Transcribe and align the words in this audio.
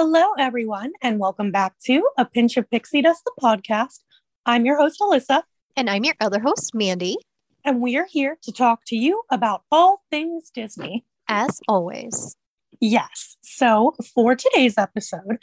Hello, 0.00 0.34
everyone, 0.38 0.92
and 1.02 1.18
welcome 1.18 1.50
back 1.50 1.74
to 1.86 2.08
A 2.16 2.24
Pinch 2.24 2.56
of 2.56 2.70
Pixie 2.70 3.02
Dust, 3.02 3.24
the 3.24 3.32
podcast. 3.42 4.04
I'm 4.46 4.64
your 4.64 4.78
host, 4.78 5.00
Alyssa, 5.00 5.42
And 5.74 5.90
I'm 5.90 6.04
your 6.04 6.14
other 6.20 6.38
host, 6.38 6.72
Mandy, 6.72 7.16
and 7.64 7.80
we 7.80 7.96
are 7.96 8.06
here 8.08 8.38
to 8.42 8.52
talk 8.52 8.82
to 8.86 8.96
you 8.96 9.24
about 9.28 9.64
all 9.72 10.04
things 10.08 10.50
Disney. 10.54 11.04
as 11.28 11.60
always. 11.66 12.36
Yes. 12.80 13.38
So, 13.40 13.96
for 14.14 14.36
today's 14.36 14.78
episode, 14.78 15.38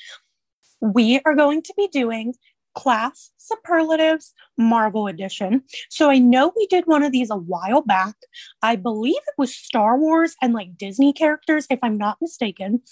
we 0.80 1.20
are 1.26 1.36
going 1.36 1.62
to 1.64 1.74
be 1.76 1.90
doing 1.90 2.34
class 2.76 3.32
superlatives 3.36 4.34
Marvel 4.58 5.08
edition. 5.08 5.64
So, 5.90 6.10
I 6.10 6.18
know 6.18 6.54
we 6.56 6.66
did 6.68 6.86
one 6.88 7.04
of 7.04 7.12
these 7.12 7.30
a 7.30 7.36
while 7.36 7.82
back. 7.82 8.16
I 8.62 8.78
believe 8.78 9.18
it 9.18 9.34
was 9.38 9.54
Star 9.54 10.00
Wars 10.00 10.38
and 10.42 10.54
like 10.54 10.78
Disney 10.78 11.12
characters, 11.12 11.68
if 11.70 11.80
I'm 11.84 11.98
not 11.98 12.20
mistaken. 12.22 12.84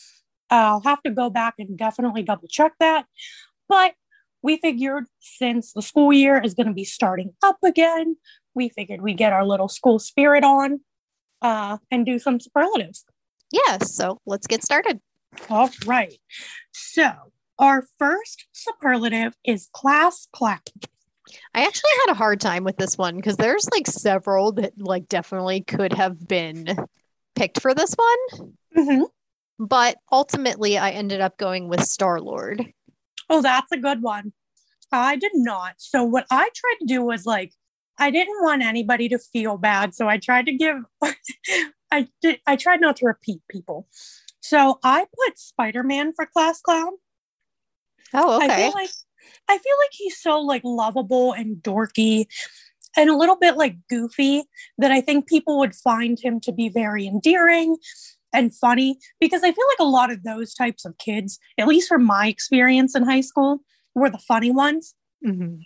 I'll 0.53 0.81
have 0.81 1.02
to 1.03 1.12
go 1.12 1.30
back 1.30 1.55
and 1.59 1.77
definitely 1.77 2.23
double 2.23 2.48
check 2.48 2.73
that. 2.80 3.05
But 3.67 3.94
we 4.41 4.57
figured 4.57 5.05
since 5.20 5.73
the 5.73 5.81
school 5.81 6.11
year 6.13 6.39
is 6.41 6.53
going 6.53 6.67
to 6.67 6.73
be 6.73 6.84
starting 6.84 7.34
up 7.44 7.57
again, 7.63 8.17
we 8.53 8.70
figured 8.70 9.02
we'd 9.02 9.17
get 9.17 9.34
our 9.34 9.45
little 9.45 9.67
school 9.67 9.99
spirit 9.99 10.44
on 10.44 10.81
uh, 11.41 11.77
and 11.89 12.05
do 12.05 12.20
some 12.20 12.39
superlatives. 12.39 13.05
Yeah, 13.52 13.77
so 13.80 14.20
let's 14.25 14.47
get 14.47 14.63
started. 14.63 14.99
All 15.49 15.70
right. 15.85 16.20
So, 16.72 17.11
our 17.59 17.85
first 17.97 18.45
superlative 18.52 19.33
is 19.45 19.70
class 19.73 20.27
clown. 20.33 20.59
I 21.55 21.63
actually 21.66 21.91
had 22.05 22.11
a 22.11 22.17
hard 22.17 22.41
time 22.41 22.63
with 22.63 22.77
this 22.77 22.97
one 22.97 23.16
because 23.16 23.38
there's 23.38 23.67
like 23.72 23.88
several 23.88 24.52
that 24.53 24.73
like 24.77 25.08
definitely 25.08 25.61
could 25.61 25.94
have 25.94 26.28
been 26.28 26.75
picked 27.35 27.61
for 27.61 27.73
this 27.73 27.95
one, 27.95 28.52
Mhm. 28.78 29.06
But 29.67 29.97
ultimately 30.11 30.78
I 30.78 30.92
ended 30.92 31.22
up 31.22 31.38
going 31.38 31.69
with 31.69 31.83
Star 31.83 32.19
Lord. 32.19 32.66
Oh, 33.30 33.42
that's 33.42 33.72
a 33.72 33.78
good 33.78 34.02
one. 34.02 34.33
I 34.92 35.16
did 35.16 35.31
not. 35.33 35.75
So, 35.78 36.03
what 36.03 36.25
I 36.30 36.50
tried 36.53 36.75
to 36.81 36.86
do 36.86 37.02
was 37.02 37.25
like, 37.25 37.53
I 37.97 38.11
didn't 38.11 38.44
want 38.44 38.61
anybody 38.61 39.08
to 39.09 39.17
feel 39.17 39.58
bad. 39.58 39.95
So, 39.95 40.08
I 40.08 40.17
tried 40.17 40.45
to 40.47 40.53
give, 40.53 40.78
I 41.91 42.08
did, 42.22 42.39
I 42.45 42.56
tried 42.58 42.81
not 42.81 42.97
to 42.97 43.06
repeat 43.06 43.41
people. 43.50 43.88
So, 44.41 44.80
I 44.84 45.08
put 45.25 45.39
Spider 45.39 45.81
Man 45.81 46.14
for 46.14 46.25
class 46.25 46.61
clown. 46.61 46.91
Oh, 48.14 48.39
I 48.39 48.45
okay. 48.45 48.56
feel 48.64 48.73
like 48.73 48.91
I 49.50 49.58
feel 49.58 49.75
like 49.84 49.91
he's 49.91 50.22
so 50.22 50.39
like 50.41 50.61
lovable 50.64 51.34
and 51.34 51.58
dorky 51.58 52.25
and 52.95 53.09
a 53.09 53.17
little 53.17 53.38
bit 53.38 53.58
like 53.58 53.78
goofy 53.89 54.44
that 54.78 54.91
I 54.91 55.02
think 55.02 55.28
people 55.28 55.58
would 55.59 55.73
find 55.73 56.19
him 56.19 56.39
to 56.41 56.52
be 56.52 56.69
very 56.69 57.08
endearing 57.08 57.78
and 58.34 58.53
funny 58.56 58.98
because 59.20 59.44
I 59.44 59.52
feel 59.52 59.66
like 59.72 59.80
a 59.80 59.89
lot 59.89 60.12
of 60.12 60.23
those 60.23 60.53
types 60.53 60.86
of 60.86 60.98
kids, 60.98 61.39
at 61.58 61.67
least 61.67 61.88
from 61.88 62.03
my 62.03 62.28
experience 62.28 62.95
in 62.95 63.03
high 63.03 63.22
school, 63.22 63.59
were 63.95 64.09
the 64.09 64.17
funny 64.17 64.52
ones. 64.52 64.95
Mhm. 65.23 65.66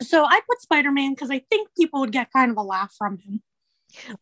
So 0.00 0.24
I 0.24 0.40
put 0.48 0.60
Spider-Man 0.60 1.12
because 1.14 1.30
I 1.30 1.38
think 1.48 1.68
people 1.76 2.00
would 2.00 2.12
get 2.12 2.32
kind 2.32 2.50
of 2.50 2.56
a 2.56 2.62
laugh 2.62 2.92
from 2.98 3.18
him. 3.18 3.42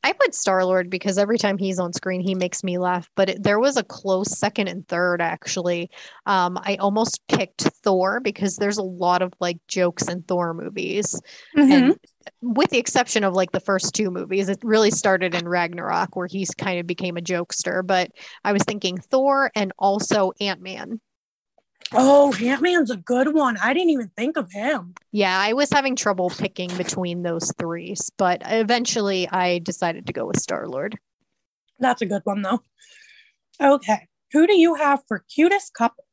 I 0.02 0.12
put 0.12 0.34
Star 0.34 0.64
Lord 0.64 0.90
because 0.90 1.18
every 1.18 1.38
time 1.38 1.58
he's 1.58 1.78
on 1.78 1.92
screen, 1.92 2.20
he 2.20 2.34
makes 2.34 2.62
me 2.64 2.78
laugh. 2.78 3.08
But 3.16 3.30
it, 3.30 3.42
there 3.42 3.58
was 3.58 3.76
a 3.76 3.84
close 3.84 4.38
second 4.38 4.68
and 4.68 4.86
third, 4.88 5.20
actually. 5.20 5.90
Um, 6.26 6.58
I 6.62 6.76
almost 6.76 7.20
picked 7.28 7.62
Thor 7.62 8.20
because 8.20 8.56
there's 8.56 8.78
a 8.78 8.82
lot 8.82 9.22
of 9.22 9.32
like 9.40 9.58
jokes 9.68 10.08
in 10.08 10.22
Thor 10.22 10.54
movies. 10.54 11.20
and 11.56 11.96
with 12.40 12.70
the 12.70 12.78
exception 12.78 13.24
of 13.24 13.34
like 13.34 13.52
the 13.52 13.60
first 13.60 13.94
two 13.94 14.10
movies 14.10 14.48
it 14.48 14.58
really 14.62 14.90
started 14.90 15.34
in 15.34 15.46
ragnarok 15.48 16.16
where 16.16 16.26
he's 16.26 16.50
kind 16.52 16.80
of 16.80 16.86
became 16.86 17.16
a 17.16 17.20
jokester 17.20 17.86
but 17.86 18.10
i 18.44 18.52
was 18.52 18.62
thinking 18.64 18.96
thor 18.98 19.50
and 19.54 19.72
also 19.78 20.32
ant-man 20.40 21.00
Oh, 21.92 22.34
Ant-Man's 22.42 22.90
a 22.90 22.96
good 22.96 23.34
one. 23.34 23.56
I 23.62 23.72
didn't 23.74 23.90
even 23.90 24.10
think 24.16 24.36
of 24.36 24.50
him. 24.50 24.94
yeah 25.12 25.38
i 25.38 25.52
was 25.52 25.70
having 25.72 25.94
trouble 25.96 26.30
picking 26.30 26.74
between 26.76 27.22
those 27.22 27.52
three 27.58 27.94
but 28.16 28.42
eventually 28.46 29.28
i 29.28 29.58
decided 29.60 30.06
to 30.06 30.12
go 30.12 30.26
with 30.26 30.40
star 30.40 30.66
lord 30.66 30.98
That's 31.78 32.02
a 32.02 32.06
good 32.06 32.22
one 32.24 32.42
though. 32.42 32.60
Okay. 33.60 34.08
Who 34.32 34.46
do 34.48 34.58
you 34.58 34.74
have 34.74 35.00
for 35.06 35.24
cutest 35.32 35.74
couple? 35.74 36.04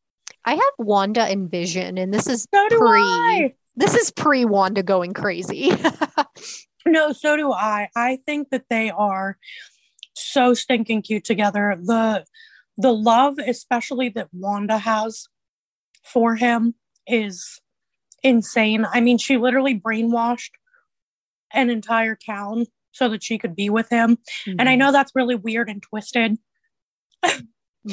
i 0.46 0.52
have 0.56 0.74
wanda 0.78 1.24
and 1.24 1.50
vision 1.50 1.98
and 1.98 2.14
this 2.14 2.28
is 2.28 2.48
So 2.54 2.70
do 2.70 2.78
pre 2.78 3.00
I. 3.02 3.54
this 3.76 3.96
is 3.96 4.12
pre 4.12 4.46
wanda 4.46 4.84
going 4.84 5.14
crazy 5.14 5.72
No, 6.86 7.12
so 7.14 7.38
do 7.38 7.52
I. 7.52 7.90
I 7.96 8.18
think 8.26 8.50
that 8.50 8.64
they 8.68 8.90
are 8.90 9.38
so 10.16 10.56
stinking 10.56 11.04
cute 11.04 11.24
together. 11.24 11.78
The 11.80 12.26
the 12.76 12.92
love, 12.92 13.38
especially 13.38 14.10
that 14.10 14.30
Wanda 14.34 14.80
has 14.80 15.28
for 16.04 16.36
him, 16.36 16.76
is 17.08 17.60
insane. 18.24 18.86
I 18.92 19.02
mean, 19.02 19.18
she 19.18 19.38
literally 19.38 19.80
brainwashed 19.80 20.52
an 21.54 21.70
entire 21.70 22.16
town 22.16 22.66
so 22.92 23.10
that 23.10 23.24
she 23.24 23.38
could 23.38 23.56
be 23.56 23.70
with 23.70 23.90
him. 23.90 24.18
And 24.46 24.62
I 24.62 24.74
mm-hmm. 24.74 24.80
know 24.80 24.92
that's 24.92 25.12
really 25.16 25.36
weird 25.36 25.70
and 25.70 25.82
twisted. 25.82 26.38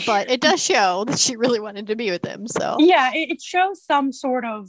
but 0.06 0.30
it 0.30 0.40
does 0.40 0.62
show 0.62 1.04
that 1.06 1.18
she 1.18 1.36
really 1.36 1.60
wanted 1.60 1.86
to 1.88 1.96
be 1.96 2.10
with 2.10 2.24
him 2.24 2.46
so 2.46 2.76
Yeah, 2.78 3.10
it, 3.14 3.32
it 3.32 3.42
shows 3.42 3.84
some 3.84 4.12
sort 4.12 4.44
of 4.44 4.68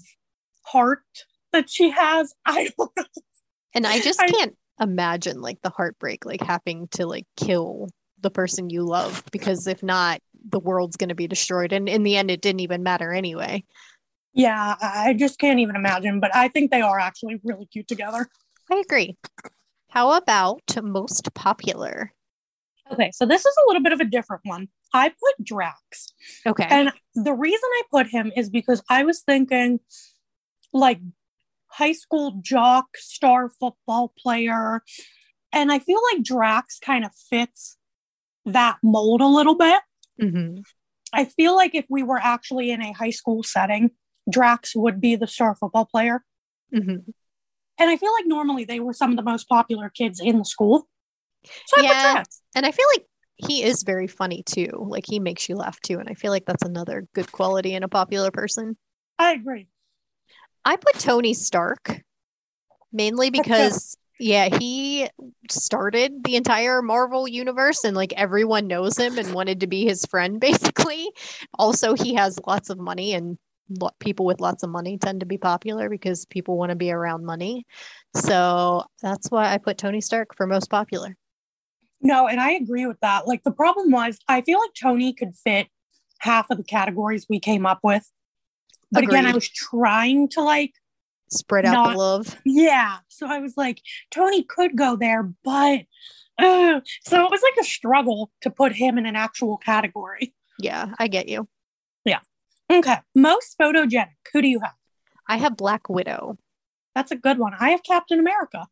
heart 0.64 1.04
that 1.52 1.70
she 1.70 1.90
has. 1.90 2.34
I 2.46 2.70
don't 2.78 2.92
know. 2.96 3.04
And 3.74 3.88
I 3.88 4.00
just 4.00 4.22
I- 4.22 4.28
can't 4.28 4.56
imagine 4.80 5.42
like 5.42 5.62
the 5.62 5.70
heartbreak, 5.70 6.26
like 6.26 6.42
having 6.42 6.88
to 6.92 7.06
like 7.06 7.26
kill 7.38 7.90
the 8.22 8.30
person 8.30 8.70
you 8.70 8.84
love 8.84 9.24
because 9.32 9.66
if 9.68 9.82
not, 9.82 10.20
the 10.48 10.60
world's 10.60 10.98
going 10.98 11.10
to 11.10 11.16
be 11.16 11.28
destroyed. 11.28 11.74
And 11.74 11.90
in 11.90 12.04
the 12.04 12.18
end, 12.18 12.32
it 12.32 12.42
didn't 12.42 12.62
even 12.62 12.84
matter 12.84 13.12
anyway. 13.14 13.64
Yeah, 14.34 14.76
I 14.82 15.16
just 15.18 15.40
can't 15.40 15.60
even 15.60 15.76
imagine. 15.76 16.20
But 16.20 16.36
I 16.36 16.48
think 16.48 16.72
they 16.72 16.82
are 16.82 17.00
actually 17.00 17.40
really 17.44 17.66
cute 17.66 17.88
together. 17.88 18.28
I 18.72 18.76
agree. 18.76 19.18
How 19.90 20.12
about 20.12 20.62
most 20.82 21.34
popular? 21.34 22.14
Okay, 22.92 23.12
so 23.12 23.26
this 23.26 23.46
is 23.46 23.56
a 23.58 23.68
little 23.68 23.84
bit 23.84 23.94
of 23.94 24.00
a 24.00 24.06
different 24.06 24.42
one. 24.46 24.68
I 24.94 25.10
put 25.10 25.46
Drax. 25.46 26.08
Okay. 26.46 26.68
And 26.70 26.92
the 27.16 27.34
reason 27.34 27.62
I 27.64 27.82
put 27.92 28.08
him 28.08 28.32
is 28.36 28.50
because 28.50 28.82
I 28.90 29.04
was 29.04 29.22
thinking 29.22 29.80
like 30.74 31.00
high 31.68 31.92
school 31.92 32.40
jock, 32.42 32.98
star 32.98 33.50
football 33.60 34.14
player. 34.18 34.82
And 35.52 35.72
I 35.72 35.80
feel 35.80 36.00
like 36.14 36.24
Drax 36.24 36.80
kind 36.80 37.06
of 37.06 37.12
fits 37.30 37.78
that 38.46 38.78
mold 38.84 39.22
a 39.22 39.28
little 39.28 39.56
bit. 39.56 39.82
Mhm. 40.20 40.64
I 41.14 41.26
feel 41.26 41.56
like 41.56 41.74
if 41.74 41.86
we 41.90 42.04
were 42.04 42.20
actually 42.20 42.72
in 42.72 42.82
a 42.82 42.92
high 42.92 43.10
school 43.10 43.44
setting, 43.44 43.92
Drax 44.30 44.76
would 44.76 45.02
be 45.02 45.16
the 45.16 45.28
star 45.28 45.56
football 45.56 45.86
player. 45.86 46.24
Mhm. 46.74 47.14
And 47.80 47.90
I 47.90 47.98
feel 47.98 48.12
like 48.14 48.28
normally 48.28 48.66
they 48.66 48.80
were 48.80 48.94
some 48.94 49.12
of 49.12 49.18
the 49.18 49.24
most 49.24 49.48
popular 49.48 49.90
kids 49.90 50.20
in 50.20 50.38
the 50.38 50.46
school. 50.46 50.88
So 51.44 51.78
I 51.78 51.82
put 51.82 51.94
Yeah. 51.94 52.14
Drax. 52.14 52.42
And 52.56 52.66
I 52.66 52.72
feel 52.72 52.86
like 52.94 53.06
he 53.38 53.64
is 53.64 53.84
very 53.84 54.08
funny 54.08 54.44
too. 54.44 54.70
Like 54.88 55.06
he 55.08 55.20
makes 55.20 55.48
you 55.48 55.56
laugh 55.56 55.80
too. 55.80 55.98
And 55.98 56.10
I 56.10 56.14
feel 56.14 56.32
like 56.32 56.46
that's 56.46 56.64
another 56.64 57.08
good 57.14 57.32
quality 57.32 57.74
in 57.74 57.84
a 57.84 57.88
popular 57.88 58.32
person. 58.32 58.78
I 59.18 59.34
agree. 59.34 59.68
I 60.66 60.76
put 60.76 61.00
Tony 61.00 61.34
Stark 61.34 62.02
mainly 62.92 63.30
because 63.30 63.98
yeah, 64.20 64.56
he 64.58 65.10
started 65.50 66.24
the 66.26 66.36
entire 66.36 66.82
Marvel 66.82 67.28
universe 67.28 67.84
and 67.84 67.96
like 67.96 68.14
everyone 68.14 68.68
knows 68.68 68.98
him 68.98 69.18
and 69.18 69.34
wanted 69.34 69.62
to 69.62 69.68
be 69.68 69.86
his 69.86 70.06
friend 70.06 70.40
basically. 70.42 71.12
Also, 71.58 71.96
he 71.96 72.14
has 72.14 72.40
lots 72.46 72.70
of 72.70 72.78
money 72.78 73.14
and 73.14 73.38
lo- 73.80 73.92
people 74.00 74.26
with 74.26 74.42
lots 74.42 74.62
of 74.64 74.70
money 74.70 74.98
tend 74.98 75.22
to 75.22 75.26
be 75.26 75.38
popular 75.38 75.90
because 75.90 76.26
people 76.26 76.58
want 76.58 76.70
to 76.70 76.76
be 76.76 76.92
around 76.92 77.26
money. 77.26 77.66
So, 78.16 78.84
that's 79.02 79.30
why 79.32 79.54
I 79.54 79.58
put 79.58 79.78
Tony 79.78 80.02
Stark 80.02 80.36
for 80.36 80.46
most 80.46 80.70
popular. 80.70 81.16
No, 82.02 82.28
and 82.28 82.40
I 82.40 82.52
agree 82.52 82.86
with 82.86 83.00
that. 83.02 83.28
Like 83.28 83.44
the 83.44 83.52
problem 83.52 83.92
was, 83.92 84.20
I 84.28 84.42
feel 84.42 84.60
like 84.60 84.72
Tony 84.80 85.14
could 85.14 85.36
fit 85.36 85.68
half 86.20 86.50
of 86.50 86.58
the 86.58 86.64
categories 86.64 87.26
we 87.30 87.40
came 87.40 87.66
up 87.66 87.80
with. 87.84 88.10
But 88.92 89.04
again, 89.04 89.26
I 89.26 89.34
was 89.34 89.48
trying 89.48 90.30
to 90.30 90.42
like, 90.42 90.74
Spread 91.32 91.66
out 91.66 91.74
Not- 91.74 91.92
the 91.92 91.98
love. 91.98 92.38
yeah. 92.46 92.98
So 93.08 93.28
I 93.28 93.40
was 93.40 93.56
like, 93.58 93.82
Tony 94.12 94.44
could 94.44 94.76
go 94.76 94.96
there, 94.96 95.24
but 95.44 95.82
uh, 96.38 96.80
so 97.04 97.26
it 97.26 97.32
was 97.32 97.42
like 97.44 97.58
a 97.60 97.64
struggle 97.64 98.32
to 98.42 98.50
put 98.50 98.74
him 98.74 98.98
in 98.98 99.06
an 99.06 99.16
actual 99.16 99.58
category. 99.58 100.34
Yeah, 100.58 100.94
I 100.98 101.08
get 101.08 101.30
you. 101.30 101.48
Yeah. 102.06 102.20
Okay. 102.72 102.98
Most 103.16 103.58
photogenic. 103.60 104.10
Who 104.34 104.42
do 104.42 104.48
you 104.48 104.60
have? 104.62 104.74
I 105.28 105.38
have 105.38 105.56
Black 105.58 105.90
Widow. 105.90 106.38
That's 106.96 107.12
a 107.12 107.16
good 107.16 107.38
one. 107.38 107.54
I 107.60 107.70
have 107.72 107.84
Captain 107.84 108.20
America. 108.20 108.68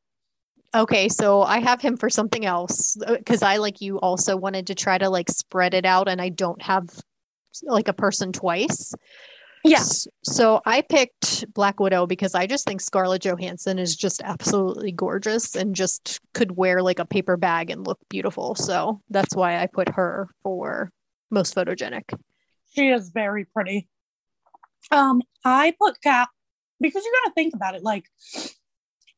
Okay, 0.75 1.07
so 1.07 1.43
I 1.43 1.59
have 1.59 1.81
him 1.81 1.95
for 1.97 2.09
something 2.09 2.45
else 2.45 2.97
because 3.07 3.41
I 3.41 3.57
like 3.57 3.79
you 3.79 3.99
also 3.99 4.35
wanted 4.35 4.67
to 4.67 4.75
try 4.75 4.97
to 4.97 5.09
like 5.09 5.29
spread 5.29 5.73
it 5.73 5.85
out 5.85 6.07
and 6.09 6.21
I 6.21 6.29
don't 6.29 6.61
have 6.61 6.87
like 7.63 7.87
a 7.87 7.93
person 7.93 8.31
twice. 8.33 8.93
Yeah. 9.63 9.83
So 10.23 10.61
I 10.65 10.81
picked 10.81 11.51
Black 11.53 11.79
Widow 11.79 12.05
because 12.07 12.35
I 12.35 12.47
just 12.47 12.65
think 12.65 12.81
Scarlett 12.81 13.23
Johansson 13.23 13.79
is 13.79 13.95
just 13.95 14.21
absolutely 14.23 14.91
gorgeous 14.91 15.55
and 15.55 15.75
just 15.75 16.19
could 16.33 16.55
wear 16.55 16.81
like 16.81 16.99
a 16.99 17.05
paper 17.05 17.37
bag 17.37 17.69
and 17.69 17.85
look 17.85 17.99
beautiful. 18.09 18.55
So 18.55 19.01
that's 19.09 19.35
why 19.35 19.61
I 19.61 19.67
put 19.67 19.89
her 19.89 20.29
for 20.43 20.91
most 21.31 21.55
photogenic. 21.55 22.13
She 22.73 22.89
is 22.89 23.09
very 23.09 23.45
pretty. 23.45 23.87
Um, 24.91 25.21
I 25.43 25.73
put 25.79 26.01
Cap 26.01 26.29
because 26.79 27.03
you 27.03 27.13
got 27.23 27.29
to 27.29 27.33
think 27.33 27.53
about 27.53 27.75
it. 27.75 27.83
Like 27.83 28.05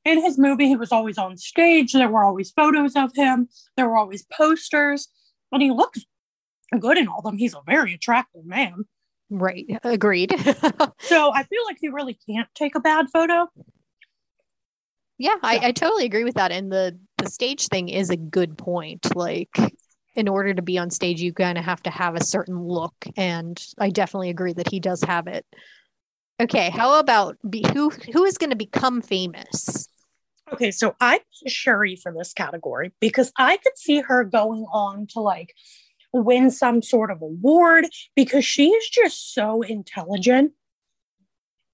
in 0.06 0.24
his 0.24 0.38
movie, 0.38 0.68
he 0.68 0.76
was 0.76 0.92
always 0.92 1.18
on 1.18 1.38
stage. 1.38 1.94
There 1.94 2.10
were 2.10 2.24
always 2.24 2.52
photos 2.52 2.96
of 2.96 3.12
him. 3.16 3.50
There 3.76 3.88
were 3.88 3.98
always 3.98 4.26
posters, 4.26 5.10
and 5.52 5.62
he 5.62 5.72
looks 5.72 6.06
good 6.80 6.98
in 6.98 7.08
all 7.08 7.20
of 7.20 7.26
them. 7.26 7.38
He's 7.38 7.54
a 7.54 7.62
very 7.66 7.94
attractive 7.94 8.46
man. 8.46 8.86
Right. 9.30 9.66
Agreed. 9.84 10.32
so 11.00 11.34
I 11.34 11.44
feel 11.44 11.64
like 11.66 11.78
you 11.82 11.94
really 11.94 12.18
can't 12.28 12.50
take 12.56 12.76
a 12.76 12.80
bad 12.80 13.08
photo. 13.12 13.48
Yeah, 15.18 15.36
I, 15.44 15.60
I 15.64 15.72
totally 15.74 16.06
agree 16.06 16.24
with 16.24 16.36
that. 16.36 16.52
And 16.52 16.72
the 16.72 16.98
the 17.18 17.30
stage 17.30 17.68
thing 17.68 17.90
is 17.90 18.10
a 18.10 18.16
good 18.16 18.58
point. 18.58 19.16
Like 19.16 19.50
in 20.16 20.28
order 20.28 20.54
to 20.54 20.62
be 20.62 20.78
on 20.78 20.90
stage, 20.90 21.22
you 21.22 21.34
kind 21.34 21.58
of 21.58 21.66
have 21.66 21.84
to 21.84 21.90
have 21.90 22.16
a 22.16 22.24
certain 22.24 22.62
look. 22.62 22.94
And 23.18 23.62
I 23.78 23.90
definitely 23.90 24.30
agree 24.30 24.54
that 24.54 24.70
he 24.70 24.80
does 24.80 25.04
have 25.04 25.28
it. 25.28 25.46
Okay, 26.42 26.70
how 26.70 27.00
about 27.00 27.38
be, 27.50 27.66
who 27.74 27.90
who 27.90 28.24
is 28.24 28.38
going 28.38 28.52
to 28.52 28.56
become 28.56 29.02
famous? 29.02 29.90
Okay, 30.54 30.72
so 30.72 30.96
I 31.02 31.20
Shuri 31.48 31.98
for 31.98 32.14
this 32.14 32.34
category 32.34 32.92
because 33.00 33.32
I 33.38 33.58
could 33.58 33.78
see 33.78 34.00
her 34.00 34.24
going 34.24 34.66
on 34.72 35.08
to 35.08 35.20
like 35.20 35.54
win 36.14 36.52
some 36.52 36.82
sort 36.82 37.12
of 37.12 37.22
award 37.22 37.86
because 38.16 38.46
she 38.46 38.70
is 38.70 38.90
just 38.90 39.34
so 39.34 39.62
intelligent. 39.62 40.54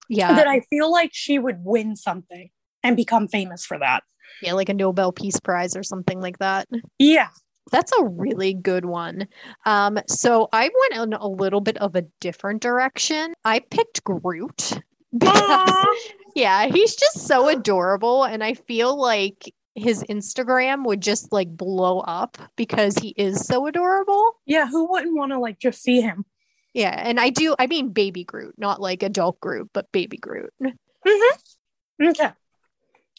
Yeah. 0.10 0.34
That 0.36 0.48
I 0.48 0.60
feel 0.70 0.92
like 0.92 1.12
she 1.14 1.40
would 1.40 1.64
win 1.64 1.96
something 1.96 2.50
and 2.84 2.96
become 2.96 3.28
famous 3.28 3.66
for 3.66 3.80
that. 3.80 4.04
Yeah, 4.42 4.54
like 4.54 4.70
a 4.70 4.74
Nobel 4.74 5.12
Peace 5.12 5.40
Prize 5.40 5.76
or 5.76 5.84
something 5.84 6.20
like 6.20 6.38
that. 6.40 6.68
Yeah. 7.00 7.30
That's 7.72 7.92
a 7.98 8.04
really 8.04 8.54
good 8.54 8.86
one. 8.86 9.28
Um, 9.66 10.00
so 10.08 10.50
I 10.54 10.70
went 10.92 11.04
in 11.04 11.14
a 11.14 11.28
little 11.28 11.62
bit 11.62 11.78
of 11.78 11.96
a 11.96 12.04
different 12.22 12.62
direction. 12.62 13.34
I 13.44 13.60
picked 13.60 14.04
Groot 14.04 14.84
because, 15.18 15.98
yeah, 16.36 16.68
he's 16.68 16.96
just 16.96 17.26
so 17.26 17.50
adorable. 17.50 18.24
And 18.24 18.44
I 18.44 18.54
feel 18.54 18.96
like 18.96 19.52
his 19.75 20.04
Instagram 20.10 20.86
would 20.86 21.01
just 21.01 21.31
like 21.31 21.56
blow 21.56 22.00
up 22.00 22.38
because 22.56 22.98
he 22.98 23.10
is 23.10 23.45
so 23.45 23.68
adorable. 23.68 24.38
Yeah, 24.45 24.68
who 24.68 24.89
wouldn't 24.89 25.16
want 25.16 25.31
to 25.33 25.39
like 25.39 25.60
just 25.60 25.83
see 25.83 26.01
him? 26.01 26.25
Yeah, 26.74 26.94
and 26.98 27.19
I 27.19 27.30
do. 27.30 27.56
I 27.60 27.68
mean, 27.68 27.89
baby 27.89 28.24
Groot, 28.24 28.56
not 28.57 28.81
like 28.81 29.04
adult 29.04 29.39
Groot, 29.39 29.69
but 29.74 29.92
baby 29.92 30.18
Groot. 30.18 30.54
Mm-hmm. 30.62 32.07
Okay. 32.07 32.31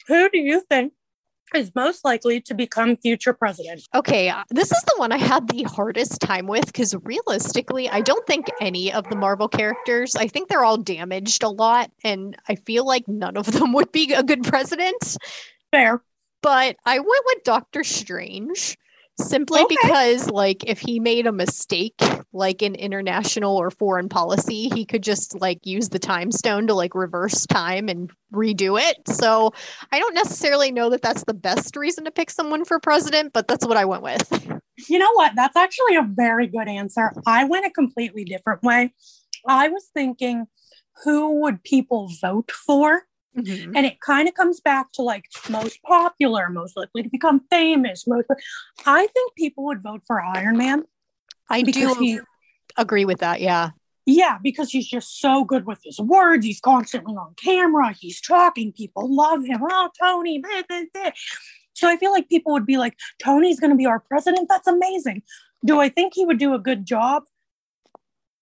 Who 0.08 0.28
do 0.30 0.38
you 0.38 0.60
think 0.68 0.92
is 1.54 1.72
most 1.74 2.04
likely 2.04 2.40
to 2.42 2.54
become 2.54 2.96
future 2.96 3.32
president? 3.32 3.82
Okay, 3.94 4.28
uh, 4.28 4.44
this 4.50 4.72
is 4.72 4.82
the 4.82 4.94
one 4.96 5.12
I 5.12 5.18
had 5.18 5.48
the 5.48 5.62
hardest 5.64 6.20
time 6.20 6.46
with 6.46 6.66
because 6.66 6.94
realistically, 7.02 7.88
I 7.88 8.00
don't 8.00 8.26
think 8.26 8.46
any 8.60 8.92
of 8.92 9.08
the 9.08 9.16
Marvel 9.16 9.48
characters, 9.48 10.16
I 10.16 10.28
think 10.28 10.48
they're 10.48 10.64
all 10.64 10.78
damaged 10.78 11.42
a 11.42 11.48
lot, 11.48 11.90
and 12.04 12.36
I 12.48 12.56
feel 12.56 12.84
like 12.84 13.06
none 13.08 13.36
of 13.36 13.46
them 13.52 13.72
would 13.72 13.92
be 13.92 14.12
a 14.12 14.22
good 14.22 14.44
president. 14.44 15.16
Fair. 15.70 16.02
But 16.46 16.76
I 16.86 17.00
went 17.00 17.24
with 17.26 17.42
Doctor 17.42 17.82
Strange 17.82 18.78
simply 19.18 19.62
okay. 19.62 19.76
because 19.82 20.30
like 20.30 20.62
if 20.64 20.78
he 20.78 21.00
made 21.00 21.26
a 21.26 21.32
mistake 21.32 22.00
like 22.32 22.62
in 22.62 22.76
international 22.76 23.56
or 23.56 23.68
foreign 23.68 24.08
policy 24.08 24.68
he 24.72 24.84
could 24.84 25.02
just 25.02 25.40
like 25.40 25.58
use 25.64 25.88
the 25.88 25.98
time 25.98 26.30
stone 26.30 26.68
to 26.68 26.74
like 26.74 26.94
reverse 26.94 27.46
time 27.46 27.88
and 27.88 28.12
redo 28.32 28.80
it. 28.80 28.96
So 29.08 29.52
i 29.90 29.98
don't 29.98 30.14
necessarily 30.14 30.70
know 30.70 30.88
that 30.90 31.02
that's 31.02 31.24
the 31.24 31.34
best 31.34 31.74
reason 31.74 32.04
to 32.04 32.12
pick 32.12 32.30
someone 32.30 32.64
for 32.64 32.78
president 32.78 33.32
but 33.32 33.48
that's 33.48 33.66
what 33.66 33.76
i 33.76 33.84
went 33.84 34.04
with. 34.04 34.48
You 34.88 35.00
know 35.00 35.12
what? 35.14 35.32
That's 35.34 35.56
actually 35.56 35.96
a 35.96 36.06
very 36.08 36.46
good 36.46 36.68
answer. 36.68 37.10
I 37.26 37.42
went 37.42 37.66
a 37.66 37.70
completely 37.70 38.24
different 38.24 38.62
way. 38.62 38.94
I 39.48 39.66
was 39.66 39.90
thinking 39.92 40.46
who 41.02 41.40
would 41.40 41.64
people 41.64 42.08
vote 42.22 42.52
for 42.52 43.02
Mm-hmm. 43.36 43.76
And 43.76 43.86
it 43.86 44.00
kind 44.00 44.28
of 44.28 44.34
comes 44.34 44.60
back 44.60 44.92
to 44.92 45.02
like 45.02 45.26
most 45.50 45.82
popular, 45.82 46.48
most 46.48 46.76
likely 46.76 47.02
to 47.02 47.08
become 47.08 47.42
famous. 47.50 48.06
Most, 48.06 48.28
I 48.86 49.06
think 49.06 49.34
people 49.34 49.64
would 49.66 49.82
vote 49.82 50.02
for 50.06 50.20
Iron 50.20 50.56
Man. 50.56 50.84
I 51.48 51.62
do 51.62 51.94
he, 51.94 52.20
agree 52.76 53.04
with 53.04 53.18
that. 53.18 53.40
Yeah. 53.40 53.70
Yeah, 54.08 54.38
because 54.40 54.70
he's 54.70 54.86
just 54.86 55.20
so 55.20 55.44
good 55.44 55.66
with 55.66 55.80
his 55.84 55.98
words. 55.98 56.46
He's 56.46 56.60
constantly 56.60 57.16
on 57.16 57.34
camera. 57.34 57.92
He's 57.92 58.20
talking. 58.20 58.72
People 58.72 59.14
love 59.14 59.44
him. 59.44 59.60
Oh, 59.68 59.90
Tony. 60.00 60.38
Blah, 60.38 60.62
blah, 60.68 60.82
blah. 60.94 61.10
So 61.74 61.88
I 61.88 61.96
feel 61.96 62.12
like 62.12 62.28
people 62.28 62.52
would 62.52 62.66
be 62.66 62.78
like, 62.78 62.96
Tony's 63.22 63.60
going 63.60 63.72
to 63.72 63.76
be 63.76 63.84
our 63.84 64.00
president. 64.00 64.48
That's 64.48 64.68
amazing. 64.68 65.22
Do 65.64 65.80
I 65.80 65.88
think 65.88 66.14
he 66.14 66.24
would 66.24 66.38
do 66.38 66.54
a 66.54 66.58
good 66.58 66.86
job? 66.86 67.24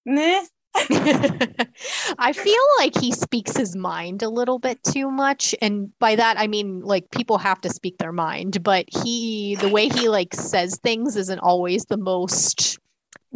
Nah, 0.05 0.43
I 2.19 2.33
feel 2.33 2.63
like 2.79 2.99
he 2.99 3.13
speaks 3.13 3.57
his 3.57 3.77
mind 3.77 4.23
a 4.23 4.29
little 4.29 4.59
bit 4.59 4.83
too 4.83 5.11
much. 5.11 5.55
And 5.61 5.97
by 5.99 6.17
that, 6.17 6.39
I 6.39 6.49
mean, 6.49 6.81
like, 6.81 7.11
people 7.11 7.39
have 7.39 7.61
to 7.61 7.71
speak 7.71 7.99
their 7.99 8.13
mind, 8.13 8.63
but 8.63 8.87
he, 8.89 9.55
the 9.57 9.69
way 9.69 9.89
he 9.89 10.09
like 10.09 10.35
says 10.35 10.79
things 10.83 11.17
isn't 11.17 11.39
always 11.39 11.85
the 11.85 11.97
most 11.97 12.79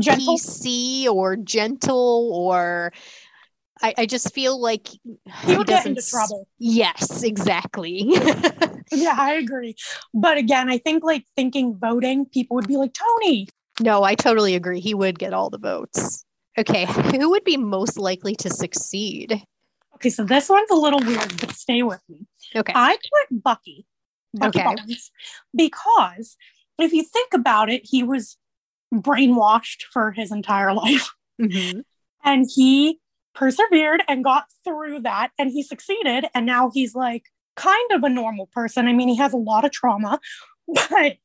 gentle. 0.00 0.36
PC 0.36 1.06
or 1.06 1.36
gentle 1.36 2.30
or. 2.34 2.92
I, 3.80 3.94
I 3.96 4.06
just 4.06 4.34
feel 4.34 4.60
like 4.60 4.88
he, 4.88 5.00
he 5.46 5.56
would 5.56 5.68
get 5.68 5.86
into 5.86 6.02
trouble. 6.02 6.48
Yes, 6.58 7.22
exactly. 7.22 8.00
yeah, 8.92 9.14
I 9.16 9.34
agree. 9.34 9.76
But 10.12 10.36
again, 10.36 10.68
I 10.68 10.78
think 10.78 11.04
like 11.04 11.24
thinking 11.36 11.76
voting, 11.78 12.26
people 12.26 12.56
would 12.56 12.66
be 12.66 12.76
like, 12.76 12.92
Tony. 12.92 13.46
No, 13.80 14.02
I 14.02 14.16
totally 14.16 14.56
agree. 14.56 14.80
He 14.80 14.94
would 14.94 15.16
get 15.16 15.32
all 15.32 15.48
the 15.48 15.58
votes. 15.58 16.24
Okay, 16.56 16.86
who 16.86 17.30
would 17.30 17.44
be 17.44 17.56
most 17.56 17.98
likely 17.98 18.34
to 18.36 18.50
succeed? 18.50 19.42
Okay, 19.96 20.10
so 20.10 20.24
this 20.24 20.48
one's 20.48 20.70
a 20.70 20.76
little 20.76 21.00
weird, 21.00 21.40
but 21.40 21.52
stay 21.52 21.82
with 21.82 22.00
me. 22.08 22.26
Okay. 22.54 22.72
I 22.74 22.96
put 22.96 23.42
Bucky. 23.42 23.86
Bucky 24.34 24.60
okay. 24.60 24.64
Barnes, 24.64 25.10
because 25.54 26.36
if 26.78 26.92
you 26.92 27.02
think 27.02 27.34
about 27.34 27.70
it, 27.70 27.82
he 27.84 28.02
was 28.02 28.36
brainwashed 28.94 29.82
for 29.92 30.12
his 30.12 30.30
entire 30.30 30.72
life. 30.74 31.10
Mm-hmm. 31.40 31.80
And 32.24 32.48
he 32.54 33.00
persevered 33.34 34.02
and 34.08 34.24
got 34.24 34.46
through 34.64 35.00
that 35.02 35.30
and 35.38 35.50
he 35.50 35.62
succeeded. 35.62 36.26
And 36.34 36.46
now 36.46 36.70
he's 36.72 36.94
like 36.94 37.24
kind 37.56 37.90
of 37.92 38.02
a 38.02 38.08
normal 38.08 38.46
person. 38.46 38.86
I 38.86 38.92
mean, 38.92 39.08
he 39.08 39.16
has 39.16 39.32
a 39.32 39.38
lot 39.38 39.64
of 39.64 39.72
trauma, 39.72 40.20
but 40.90 41.16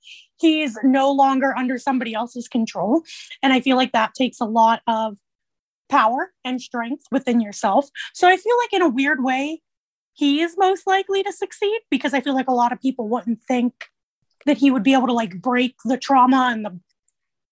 he's 0.43 0.77
no 0.83 1.09
longer 1.09 1.55
under 1.57 1.77
somebody 1.77 2.13
else's 2.13 2.49
control. 2.49 3.03
And 3.41 3.53
I 3.53 3.61
feel 3.61 3.77
like 3.77 3.93
that 3.93 4.13
takes 4.13 4.41
a 4.41 4.45
lot 4.45 4.81
of 4.87 5.17
power 5.89 6.33
and 6.43 6.61
strength 6.61 7.05
within 7.11 7.39
yourself. 7.39 7.89
So 8.13 8.27
I 8.27 8.35
feel 8.35 8.57
like 8.57 8.73
in 8.73 8.81
a 8.81 8.89
weird 8.89 9.23
way, 9.23 9.61
he 10.13 10.41
is 10.41 10.55
most 10.57 10.85
likely 10.85 11.23
to 11.23 11.31
succeed 11.31 11.79
because 11.89 12.13
I 12.13 12.19
feel 12.19 12.35
like 12.35 12.49
a 12.49 12.53
lot 12.53 12.73
of 12.73 12.81
people 12.81 13.07
wouldn't 13.07 13.41
think 13.47 13.85
that 14.45 14.57
he 14.57 14.69
would 14.69 14.83
be 14.83 14.93
able 14.93 15.07
to 15.07 15.13
like 15.13 15.41
break 15.41 15.75
the 15.85 15.97
trauma 15.97 16.49
and 16.51 16.65
the 16.65 16.79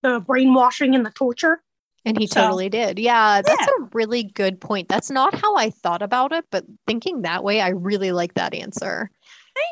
the 0.03 0.19
brainwashing 0.19 0.93
and 0.95 1.05
the 1.05 1.11
torture. 1.11 1.61
And 2.03 2.17
he 2.17 2.25
so, 2.25 2.41
totally 2.41 2.67
did. 2.69 2.97
Yeah, 2.97 3.41
that's 3.43 3.67
yeah. 3.67 3.85
a 3.85 3.89
really 3.93 4.23
good 4.23 4.59
point. 4.59 4.89
That's 4.89 5.11
not 5.11 5.35
how 5.35 5.55
I 5.55 5.69
thought 5.69 6.01
about 6.01 6.31
it, 6.31 6.45
but 6.51 6.65
thinking 6.87 7.21
that 7.21 7.43
way, 7.43 7.61
I 7.61 7.69
really 7.69 8.11
like 8.11 8.33
that 8.33 8.55
answer. 8.55 9.11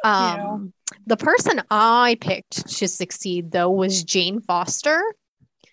Thank 0.04 0.16
um, 0.16 0.74
you. 0.92 0.98
The 1.08 1.18
person 1.18 1.62
I 1.70 2.18
picked 2.22 2.68
to 2.78 2.88
succeed, 2.88 3.52
though, 3.52 3.70
was 3.70 4.04
Jane 4.04 4.42
Foster. 4.42 5.02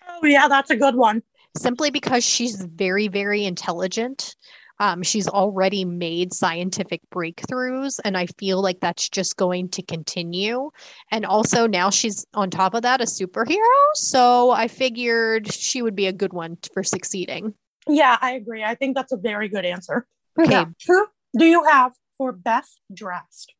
Oh, 0.09 0.25
yeah, 0.25 0.47
that's 0.47 0.69
a 0.69 0.75
good 0.75 0.95
one 0.95 1.21
simply 1.57 1.91
because 1.91 2.23
she's 2.23 2.61
very, 2.61 3.07
very 3.07 3.45
intelligent. 3.45 4.35
Um, 4.79 5.01
she's 5.01 5.27
already 5.27 5.85
made 5.85 6.33
scientific 6.33 7.01
breakthroughs, 7.11 7.99
and 8.05 8.15
I 8.15 8.27
feel 8.37 8.61
like 8.61 8.79
that's 8.79 9.09
just 9.09 9.35
going 9.35 9.69
to 9.69 9.81
continue. 9.81 10.69
And 11.11 11.25
also, 11.25 11.65
now 11.65 11.89
she's 11.89 12.27
on 12.35 12.51
top 12.51 12.75
of 12.75 12.83
that 12.83 13.01
a 13.01 13.05
superhero. 13.05 13.57
So 13.95 14.51
I 14.51 14.67
figured 14.67 15.51
she 15.51 15.81
would 15.81 15.95
be 15.95 16.05
a 16.05 16.13
good 16.13 16.31
one 16.31 16.57
for 16.73 16.83
succeeding. 16.83 17.55
Yeah, 17.87 18.17
I 18.21 18.33
agree. 18.33 18.63
I 18.63 18.75
think 18.75 18.95
that's 18.95 19.11
a 19.11 19.17
very 19.17 19.49
good 19.49 19.65
answer. 19.65 20.05
Okay. 20.39 20.51
Yeah. 20.51 20.65
Who 20.87 21.07
do 21.39 21.45
you 21.45 21.63
have 21.63 21.93
for 22.19 22.31
best 22.31 22.79
dressed? 22.93 23.53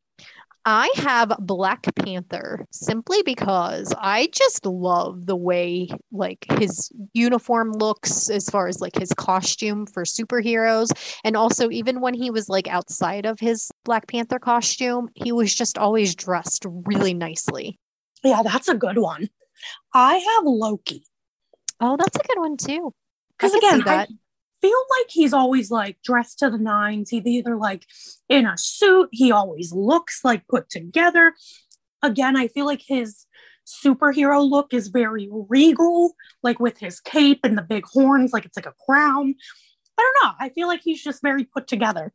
I 0.70 0.92
have 0.96 1.34
Black 1.40 1.86
Panther 1.94 2.66
simply 2.72 3.22
because 3.22 3.94
I 3.96 4.28
just 4.34 4.66
love 4.66 5.24
the 5.24 5.34
way 5.34 5.88
like 6.12 6.44
his 6.58 6.92
uniform 7.14 7.72
looks 7.72 8.28
as 8.28 8.50
far 8.50 8.68
as 8.68 8.78
like 8.78 8.94
his 8.94 9.14
costume 9.14 9.86
for 9.86 10.04
superheroes 10.04 10.90
and 11.24 11.38
also 11.38 11.70
even 11.70 12.02
when 12.02 12.12
he 12.12 12.30
was 12.30 12.50
like 12.50 12.68
outside 12.68 13.24
of 13.24 13.40
his 13.40 13.70
Black 13.86 14.08
Panther 14.08 14.38
costume, 14.38 15.08
he 15.14 15.32
was 15.32 15.54
just 15.54 15.78
always 15.78 16.14
dressed 16.14 16.66
really 16.68 17.14
nicely. 17.14 17.78
Yeah, 18.22 18.42
that's 18.42 18.68
a 18.68 18.74
good 18.74 18.98
one. 18.98 19.30
I 19.94 20.16
have 20.16 20.44
Loki. 20.44 21.02
Oh, 21.80 21.96
that's 21.96 22.18
a 22.18 22.28
good 22.28 22.40
one 22.40 22.58
too. 22.58 22.92
Because 23.38 23.54
again, 23.54 23.88
I, 23.88 24.06
feel 24.60 24.78
like 24.98 25.06
he's 25.08 25.32
always 25.32 25.70
like 25.70 25.98
dressed 26.02 26.40
to 26.40 26.50
the 26.50 26.58
nines. 26.58 27.10
He's 27.10 27.26
either 27.26 27.56
like 27.56 27.86
in 28.28 28.46
a 28.46 28.56
suit, 28.56 29.08
he 29.12 29.32
always 29.32 29.72
looks 29.72 30.20
like 30.24 30.46
put 30.48 30.68
together. 30.68 31.34
Again, 32.02 32.36
I 32.36 32.48
feel 32.48 32.66
like 32.66 32.82
his 32.86 33.26
superhero 33.66 34.48
look 34.48 34.72
is 34.72 34.88
very 34.88 35.28
regal, 35.30 36.14
like 36.42 36.58
with 36.58 36.78
his 36.78 37.00
cape 37.00 37.40
and 37.44 37.58
the 37.58 37.62
big 37.62 37.84
horns, 37.84 38.32
like 38.32 38.44
it's 38.44 38.56
like 38.56 38.66
a 38.66 38.74
crown. 38.86 39.34
I 39.98 40.02
don't 40.02 40.28
know. 40.28 40.34
I 40.38 40.48
feel 40.50 40.68
like 40.68 40.80
he's 40.82 41.02
just 41.02 41.22
very 41.22 41.44
put 41.44 41.66
together. 41.66 42.12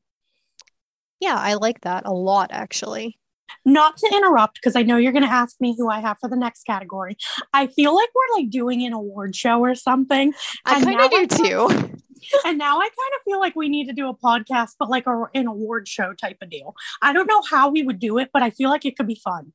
Yeah, 1.19 1.35
I 1.35 1.53
like 1.55 1.81
that 1.81 2.05
a 2.05 2.13
lot 2.13 2.49
actually. 2.51 3.19
Not 3.65 3.97
to 3.97 4.09
interrupt, 4.13 4.55
because 4.55 4.75
I 4.75 4.81
know 4.83 4.97
you're 4.97 5.11
going 5.11 5.23
to 5.23 5.29
ask 5.29 5.55
me 5.61 5.75
who 5.77 5.89
I 5.89 5.99
have 5.99 6.17
for 6.19 6.29
the 6.29 6.35
next 6.35 6.63
category. 6.63 7.15
I 7.53 7.67
feel 7.67 7.95
like 7.95 8.09
we're 8.15 8.37
like 8.37 8.49
doing 8.49 8.83
an 8.83 8.93
award 8.93 9.35
show 9.35 9.61
or 9.61 9.75
something. 9.75 10.33
I 10.65 10.81
kind 10.83 10.99
of 10.99 11.11
do 11.11 11.17
I 11.17 11.25
too. 11.25 11.97
And 12.45 12.57
now 12.57 12.79
I 12.79 12.83
kind 12.85 13.13
of 13.15 13.21
feel 13.25 13.39
like 13.39 13.55
we 13.55 13.69
need 13.69 13.87
to 13.87 13.93
do 13.93 14.09
a 14.09 14.17
podcast, 14.17 14.71
but 14.79 14.89
like 14.89 15.07
a, 15.07 15.25
an 15.33 15.47
award 15.47 15.87
show 15.87 16.13
type 16.13 16.37
of 16.41 16.49
deal. 16.49 16.75
I 17.01 17.13
don't 17.13 17.27
know 17.27 17.41
how 17.41 17.69
we 17.69 17.83
would 17.83 17.99
do 17.99 18.17
it, 18.17 18.29
but 18.33 18.43
I 18.43 18.49
feel 18.49 18.69
like 18.69 18.85
it 18.85 18.97
could 18.97 19.07
be 19.07 19.19
fun. 19.23 19.53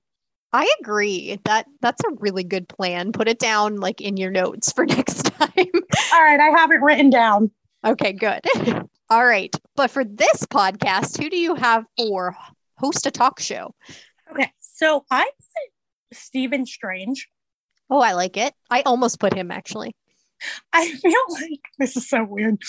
I 0.52 0.72
agree. 0.80 1.38
That 1.44 1.66
that's 1.80 2.02
a 2.04 2.14
really 2.18 2.44
good 2.44 2.68
plan. 2.68 3.12
Put 3.12 3.28
it 3.28 3.38
down 3.38 3.76
like 3.76 4.00
in 4.00 4.16
your 4.16 4.30
notes 4.30 4.72
for 4.72 4.86
next 4.86 5.26
time. 5.26 5.50
All 5.56 6.22
right, 6.22 6.40
I 6.40 6.50
have 6.58 6.70
it 6.70 6.80
written 6.80 7.10
down. 7.10 7.50
okay, 7.86 8.12
good. 8.12 8.40
All 9.10 9.24
right. 9.24 9.54
But 9.76 9.90
for 9.90 10.04
this 10.04 10.44
podcast, 10.44 11.22
who 11.22 11.30
do 11.30 11.38
you 11.38 11.54
have 11.54 11.84
for 11.98 12.36
host 12.76 13.06
a 13.06 13.10
talk 13.10 13.40
show? 13.40 13.74
Okay, 14.30 14.50
so 14.60 15.04
I 15.10 15.24
put 15.24 16.18
Stephen 16.18 16.66
Strange. 16.66 17.28
Oh, 17.90 18.00
I 18.00 18.12
like 18.12 18.36
it. 18.36 18.52
I 18.70 18.82
almost 18.82 19.18
put 19.20 19.34
him 19.34 19.50
actually. 19.50 19.94
I 20.72 20.90
feel 20.92 21.12
like 21.30 21.60
this 21.78 21.96
is 21.96 22.08
so 22.08 22.24
weird. 22.24 22.60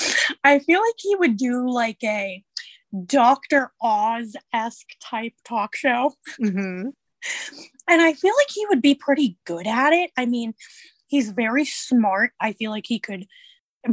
I 0.44 0.60
feel 0.60 0.80
like 0.80 0.96
he 0.98 1.16
would 1.16 1.38
do 1.38 1.70
like 1.70 2.04
a 2.04 2.44
Dr. 3.06 3.72
Oz 3.82 4.36
esque 4.54 4.90
type 5.02 5.34
talk 5.46 5.76
show. 5.76 6.14
Mm-hmm. 6.42 6.90
And 7.88 8.02
I 8.02 8.14
feel 8.14 8.34
like 8.38 8.50
he 8.50 8.66
would 8.68 8.82
be 8.82 8.96
pretty 8.96 9.38
good 9.46 9.68
at 9.68 9.94
it. 9.94 10.12
I 10.18 10.26
mean, 10.26 10.54
he's 11.08 11.32
very 11.32 11.66
smart. 11.66 12.32
I 12.40 12.54
feel 12.54 12.72
like 12.72 12.86
he 12.88 13.00
could 13.00 13.26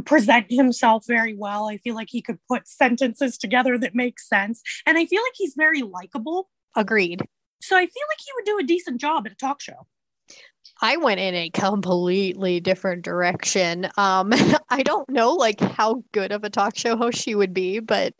present 0.05 0.47
himself 0.49 1.05
very 1.07 1.35
well. 1.35 1.67
I 1.67 1.77
feel 1.77 1.95
like 1.95 2.09
he 2.11 2.21
could 2.21 2.39
put 2.47 2.67
sentences 2.67 3.37
together 3.37 3.77
that 3.77 3.95
make 3.95 4.19
sense. 4.19 4.61
And 4.85 4.97
I 4.97 5.05
feel 5.05 5.21
like 5.21 5.33
he's 5.35 5.53
very 5.55 5.81
likable. 5.81 6.49
Agreed. 6.75 7.21
So 7.61 7.75
I 7.75 7.81
feel 7.81 8.03
like 8.09 8.19
he 8.19 8.31
would 8.35 8.45
do 8.45 8.59
a 8.59 8.67
decent 8.67 9.01
job 9.01 9.25
at 9.25 9.33
a 9.33 9.35
talk 9.35 9.61
show. 9.61 9.87
I 10.81 10.97
went 10.97 11.19
in 11.19 11.35
a 11.35 11.49
completely 11.49 12.59
different 12.59 13.03
direction. 13.03 13.85
Um, 13.97 14.31
I 14.69 14.83
don't 14.83 15.09
know 15.09 15.33
like 15.33 15.59
how 15.59 16.03
good 16.11 16.31
of 16.31 16.43
a 16.43 16.49
talk 16.49 16.77
show 16.77 16.95
host 16.95 17.21
she 17.21 17.35
would 17.35 17.53
be, 17.53 17.79
but 17.79 18.13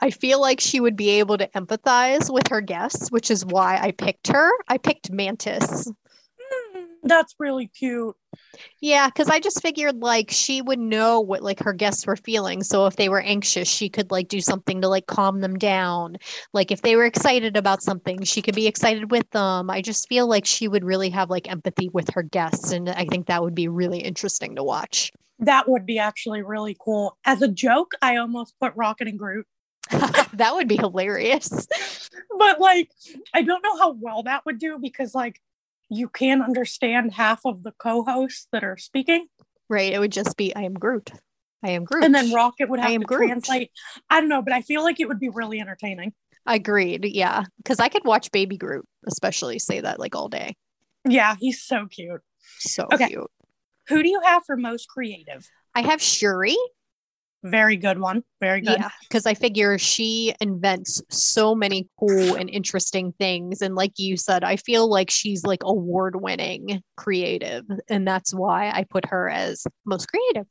I 0.00 0.10
feel 0.10 0.40
like 0.40 0.60
she 0.60 0.80
would 0.80 0.96
be 0.96 1.10
able 1.10 1.38
to 1.38 1.48
empathize 1.48 2.32
with 2.32 2.48
her 2.48 2.60
guests, 2.60 3.10
which 3.10 3.30
is 3.30 3.46
why 3.46 3.78
I 3.80 3.92
picked 3.92 4.28
her. 4.28 4.50
I 4.68 4.78
picked 4.78 5.10
Mantis. 5.10 5.90
That's 7.04 7.34
really 7.38 7.66
cute. 7.66 8.16
Yeah, 8.80 9.08
because 9.08 9.28
I 9.28 9.38
just 9.38 9.60
figured 9.60 10.00
like 10.00 10.30
she 10.30 10.62
would 10.62 10.78
know 10.78 11.20
what 11.20 11.42
like 11.42 11.60
her 11.60 11.74
guests 11.74 12.06
were 12.06 12.16
feeling. 12.16 12.62
So 12.62 12.86
if 12.86 12.96
they 12.96 13.10
were 13.10 13.20
anxious, 13.20 13.68
she 13.68 13.90
could 13.90 14.10
like 14.10 14.28
do 14.28 14.40
something 14.40 14.80
to 14.80 14.88
like 14.88 15.06
calm 15.06 15.40
them 15.40 15.56
down. 15.56 16.16
Like 16.54 16.70
if 16.70 16.80
they 16.80 16.96
were 16.96 17.04
excited 17.04 17.58
about 17.58 17.82
something, 17.82 18.22
she 18.22 18.40
could 18.40 18.54
be 18.54 18.66
excited 18.66 19.10
with 19.10 19.28
them. 19.30 19.68
I 19.68 19.82
just 19.82 20.08
feel 20.08 20.26
like 20.26 20.46
she 20.46 20.66
would 20.66 20.82
really 20.82 21.10
have 21.10 21.28
like 21.28 21.50
empathy 21.50 21.90
with 21.90 22.08
her 22.14 22.22
guests. 22.22 22.72
And 22.72 22.88
I 22.88 23.04
think 23.04 23.26
that 23.26 23.42
would 23.42 23.54
be 23.54 23.68
really 23.68 24.00
interesting 24.00 24.56
to 24.56 24.64
watch. 24.64 25.12
That 25.40 25.68
would 25.68 25.84
be 25.84 25.98
actually 25.98 26.42
really 26.42 26.76
cool. 26.80 27.18
As 27.26 27.42
a 27.42 27.48
joke, 27.48 27.92
I 28.00 28.16
almost 28.16 28.54
put 28.58 28.72
Rocket 28.76 29.08
and 29.08 29.18
Groot, 29.18 29.46
that 29.90 30.54
would 30.54 30.68
be 30.68 30.76
hilarious. 30.76 31.50
but 32.38 32.60
like, 32.60 32.90
I 33.34 33.42
don't 33.42 33.62
know 33.62 33.76
how 33.76 33.92
well 33.92 34.22
that 34.22 34.44
would 34.46 34.58
do 34.58 34.78
because 34.78 35.14
like 35.14 35.40
you 35.94 36.08
can't 36.08 36.42
understand 36.42 37.12
half 37.14 37.40
of 37.44 37.62
the 37.62 37.72
co-hosts 37.78 38.48
that 38.52 38.64
are 38.64 38.76
speaking, 38.76 39.26
Right. 39.70 39.92
It 39.94 39.98
would 39.98 40.12
just 40.12 40.36
be 40.36 40.54
I 40.54 40.62
am 40.62 40.74
Groot. 40.74 41.10
I 41.62 41.70
am 41.70 41.84
Groot. 41.84 42.04
and 42.04 42.14
then 42.14 42.30
Rocket 42.32 42.68
would 42.68 42.80
I 42.80 42.82
have 42.82 42.92
am 42.92 43.00
to 43.00 43.06
Groot. 43.06 43.28
translate. 43.28 43.70
I 44.10 44.20
don't 44.20 44.28
know, 44.28 44.42
but 44.42 44.52
I 44.52 44.60
feel 44.60 44.82
like 44.82 45.00
it 45.00 45.08
would 45.08 45.18
be 45.20 45.30
really 45.30 45.58
entertaining. 45.58 46.12
Agreed. 46.46 47.06
Yeah. 47.06 47.44
Because 47.56 47.80
I 47.80 47.88
could 47.88 48.04
watch 48.04 48.30
Baby 48.30 48.58
Groot, 48.58 48.84
especially 49.06 49.58
say 49.58 49.80
that 49.80 49.98
like 49.98 50.14
all 50.14 50.28
day. 50.28 50.54
Yeah, 51.08 51.34
he's 51.40 51.62
so 51.62 51.86
cute. 51.86 52.20
So 52.58 52.86
Okay. 52.92 53.08
cute. 53.08 53.30
Who 53.88 54.02
do 54.02 54.08
you 54.10 54.20
have 54.24 54.42
for 54.46 54.56
most 54.56 54.86
creative? 54.88 55.46
I 55.74 55.80
have 55.80 56.02
Shuri. 56.02 56.56
Very 57.44 57.76
good 57.76 58.00
one. 58.00 58.22
Very 58.40 58.62
good. 58.62 58.78
Yeah, 58.80 58.88
because 59.02 59.26
I 59.26 59.34
figure 59.34 59.76
she 59.76 60.34
invents 60.40 61.02
so 61.10 61.54
many 61.54 61.88
cool 62.00 62.34
and 62.34 62.48
interesting 62.48 63.12
things. 63.18 63.60
And 63.60 63.74
like 63.74 63.92
you 63.98 64.16
said, 64.16 64.42
I 64.42 64.56
feel 64.56 64.88
like 64.88 65.10
she's 65.10 65.44
like 65.44 65.62
award 65.62 66.20
winning 66.20 66.82
creative. 66.96 67.64
And 67.88 68.08
that's 68.08 68.32
why 68.32 68.70
I 68.70 68.84
put 68.88 69.04
her 69.06 69.28
as 69.28 69.66
most 69.84 70.08
creative. 70.08 70.46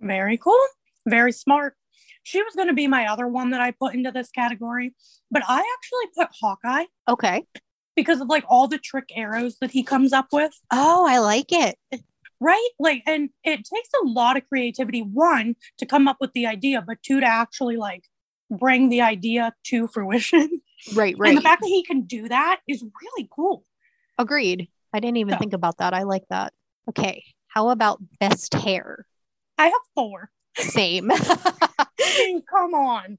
Very 0.00 0.38
cool. 0.38 0.58
Very 1.06 1.32
smart. 1.32 1.74
She 2.22 2.42
was 2.42 2.54
going 2.54 2.68
to 2.68 2.74
be 2.74 2.86
my 2.86 3.08
other 3.08 3.28
one 3.28 3.50
that 3.50 3.60
I 3.60 3.72
put 3.72 3.94
into 3.94 4.10
this 4.10 4.30
category, 4.30 4.94
but 5.30 5.42
I 5.46 5.58
actually 5.58 6.12
put 6.16 6.28
Hawkeye 6.40 6.84
Okay. 7.08 7.42
because 7.94 8.20
of 8.22 8.28
like 8.28 8.44
all 8.48 8.68
the 8.68 8.78
trick 8.78 9.10
arrows 9.14 9.58
that 9.60 9.70
he 9.72 9.82
comes 9.82 10.12
up 10.14 10.28
with. 10.32 10.52
Oh, 10.70 11.06
I 11.06 11.18
like 11.18 11.52
it. 11.52 11.76
Right? 12.42 12.68
Like, 12.80 13.04
and 13.06 13.30
it 13.44 13.58
takes 13.58 13.88
a 14.02 14.06
lot 14.06 14.36
of 14.36 14.48
creativity, 14.48 15.00
one, 15.00 15.54
to 15.78 15.86
come 15.86 16.08
up 16.08 16.16
with 16.20 16.32
the 16.32 16.46
idea, 16.46 16.82
but 16.84 17.00
two, 17.02 17.20
to 17.20 17.26
actually 17.26 17.76
like 17.76 18.02
bring 18.50 18.88
the 18.88 19.00
idea 19.00 19.54
to 19.66 19.86
fruition. 19.86 20.60
Right, 20.92 21.14
right. 21.18 21.28
And 21.28 21.38
the 21.38 21.42
fact 21.42 21.62
that 21.62 21.68
he 21.68 21.84
can 21.84 22.02
do 22.02 22.28
that 22.28 22.60
is 22.66 22.82
really 22.82 23.28
cool. 23.30 23.64
Agreed. 24.18 24.68
I 24.92 24.98
didn't 24.98 25.18
even 25.18 25.34
So- 25.34 25.38
think 25.38 25.52
about 25.52 25.78
that. 25.78 25.94
I 25.94 26.02
like 26.02 26.24
that. 26.30 26.52
Okay. 26.88 27.22
How 27.46 27.68
about 27.68 28.00
best 28.18 28.54
hair? 28.54 29.06
I 29.56 29.66
have 29.66 29.82
Thor. 29.94 30.30
Same. 30.56 31.10
Come 32.50 32.74
on. 32.74 33.18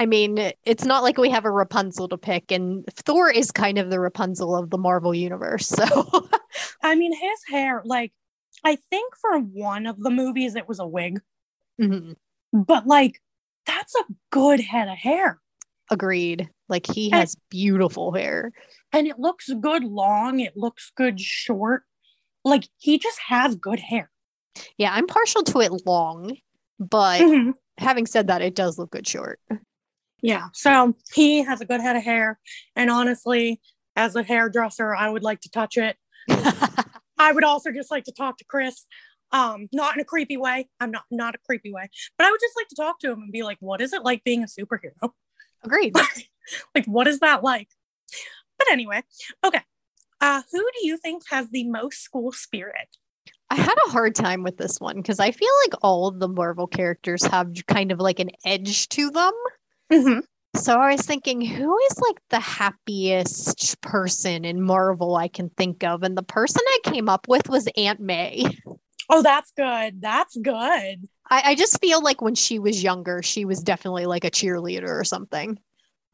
I 0.00 0.06
mean, 0.06 0.52
it's 0.64 0.84
not 0.84 1.04
like 1.04 1.18
we 1.18 1.30
have 1.30 1.44
a 1.44 1.50
Rapunzel 1.50 2.08
to 2.08 2.18
pick, 2.18 2.50
and 2.50 2.84
Thor 2.92 3.30
is 3.30 3.52
kind 3.52 3.78
of 3.78 3.90
the 3.90 4.00
Rapunzel 4.00 4.56
of 4.56 4.70
the 4.70 4.78
Marvel 4.78 5.14
universe. 5.14 5.68
So, 5.68 6.28
I 6.82 6.96
mean, 6.96 7.12
his 7.12 7.40
hair, 7.48 7.80
like, 7.84 8.12
I 8.64 8.76
think 8.76 9.14
for 9.16 9.38
one 9.38 9.86
of 9.86 10.00
the 10.00 10.10
movies 10.10 10.56
it 10.56 10.66
was 10.68 10.78
a 10.78 10.86
wig, 10.86 11.20
Mhm. 11.80 12.16
but 12.52 12.86
like, 12.86 13.20
that's 13.66 13.94
a 13.94 14.04
good 14.30 14.60
head 14.60 14.88
of 14.88 14.96
hair. 14.98 15.40
agreed. 15.90 16.48
Like, 16.70 16.86
he 16.86 17.12
And- 17.12 17.20
has 17.20 17.36
beautiful 17.50 18.12
hair. 18.12 18.52
And 18.92 19.06
it 19.06 19.18
looks 19.18 19.50
good 19.60 19.84
long, 19.84 20.40
it 20.40 20.56
looks 20.56 20.90
good 20.96 21.20
short. 21.20 21.82
Like, 22.42 22.68
he 22.78 22.98
just 22.98 23.18
has 23.28 23.54
good 23.54 23.80
hair. 23.80 24.10
Yeah, 24.78 24.94
I'm 24.94 25.06
partial 25.06 25.42
to 25.42 25.60
it 25.60 25.84
long, 25.86 26.38
but 26.80 27.20
Mhm. 27.20 27.52
having 27.76 28.06
said 28.06 28.28
that, 28.28 28.40
it 28.40 28.54
does 28.54 28.78
look 28.78 28.92
good 28.92 29.06
short. 29.06 29.40
Yeah. 30.22 30.48
So 30.54 30.96
he 31.14 31.42
has 31.42 31.60
a 31.60 31.66
good 31.66 31.82
head 31.82 31.96
of 31.96 32.02
hair. 32.02 32.40
And 32.74 32.90
honestly, 32.90 33.60
as 33.94 34.16
a 34.16 34.22
hairdresser, 34.22 34.94
I 34.94 35.10
would 35.10 35.22
like 35.22 35.40
to 35.42 35.50
touch 35.50 35.76
it. 35.76 35.98
I 37.18 37.32
would 37.32 37.44
also 37.44 37.70
just 37.72 37.90
like 37.90 38.04
to 38.04 38.12
talk 38.12 38.38
to 38.38 38.44
Chris. 38.44 38.86
Um, 39.32 39.66
not 39.72 39.94
in 39.94 40.00
a 40.00 40.04
creepy 40.04 40.36
way. 40.36 40.68
I'm 40.78 40.90
not 40.90 41.04
not 41.10 41.34
a 41.34 41.38
creepy 41.38 41.72
way, 41.72 41.88
but 42.16 42.26
I 42.26 42.30
would 42.30 42.40
just 42.40 42.54
like 42.56 42.68
to 42.68 42.76
talk 42.76 43.00
to 43.00 43.10
him 43.10 43.22
and 43.22 43.32
be 43.32 43.42
like, 43.42 43.56
what 43.60 43.80
is 43.80 43.92
it 43.92 44.04
like 44.04 44.22
being 44.22 44.44
a 44.44 44.46
superhero? 44.46 45.10
Agreed. 45.64 45.96
like, 46.74 46.86
what 46.86 47.08
is 47.08 47.20
that 47.20 47.42
like? 47.42 47.68
But 48.58 48.68
anyway, 48.70 49.02
okay. 49.44 49.62
Uh, 50.20 50.42
who 50.52 50.60
do 50.60 50.86
you 50.86 50.96
think 50.96 51.22
has 51.30 51.50
the 51.50 51.64
most 51.64 52.02
school 52.02 52.32
spirit? 52.32 52.96
I 53.50 53.56
had 53.56 53.74
a 53.86 53.90
hard 53.90 54.14
time 54.14 54.42
with 54.42 54.56
this 54.56 54.80
one 54.80 54.96
because 54.96 55.20
I 55.20 55.30
feel 55.30 55.50
like 55.64 55.74
all 55.82 56.08
of 56.08 56.18
the 56.18 56.28
Marvel 56.28 56.66
characters 56.66 57.24
have 57.24 57.52
kind 57.66 57.92
of 57.92 58.00
like 58.00 58.20
an 58.20 58.30
edge 58.44 58.88
to 58.90 59.10
them. 59.10 59.32
Mm-hmm. 59.92 60.20
So 60.56 60.78
I 60.78 60.92
was 60.92 61.02
thinking, 61.02 61.40
who 61.40 61.76
is 61.78 61.98
like 61.98 62.20
the 62.30 62.40
happiest 62.40 63.80
person 63.80 64.44
in 64.44 64.62
Marvel 64.62 65.16
I 65.16 65.28
can 65.28 65.50
think 65.50 65.82
of? 65.82 66.02
And 66.02 66.16
the 66.16 66.22
person 66.22 66.62
I 66.66 66.78
came 66.84 67.08
up 67.08 67.26
with 67.28 67.48
was 67.48 67.68
Aunt 67.76 68.00
May. 68.00 68.44
Oh, 69.10 69.22
that's 69.22 69.52
good. 69.56 70.00
That's 70.00 70.36
good. 70.36 71.08
I, 71.28 71.42
I 71.44 71.54
just 71.54 71.80
feel 71.80 72.02
like 72.02 72.22
when 72.22 72.34
she 72.34 72.58
was 72.58 72.82
younger, 72.82 73.22
she 73.22 73.44
was 73.44 73.60
definitely 73.60 74.06
like 74.06 74.24
a 74.24 74.30
cheerleader 74.30 74.88
or 74.88 75.04
something. 75.04 75.58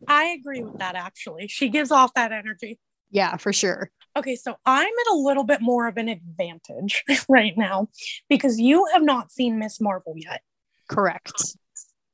I 0.09 0.37
agree 0.39 0.63
with 0.63 0.79
that 0.79 0.95
actually. 0.95 1.47
She 1.49 1.69
gives 1.69 1.91
off 1.91 2.15
that 2.15 2.33
energy. 2.33 2.79
Yeah, 3.11 3.37
for 3.37 3.53
sure. 3.53 3.91
Okay, 4.17 4.37
so 4.37 4.57
I'm 4.67 4.89
at 4.89 5.13
a 5.13 5.17
little 5.17 5.45
bit 5.45 5.61
more 5.61 5.87
of 5.87 5.97
an 5.97 6.09
advantage 6.09 7.05
right 7.29 7.57
now 7.57 7.89
because 8.29 8.59
you 8.59 8.87
have 8.93 9.03
not 9.03 9.31
seen 9.31 9.59
Miss 9.59 9.81
Marvel 9.81 10.15
yet. 10.17 10.43
Correct. 10.89 11.57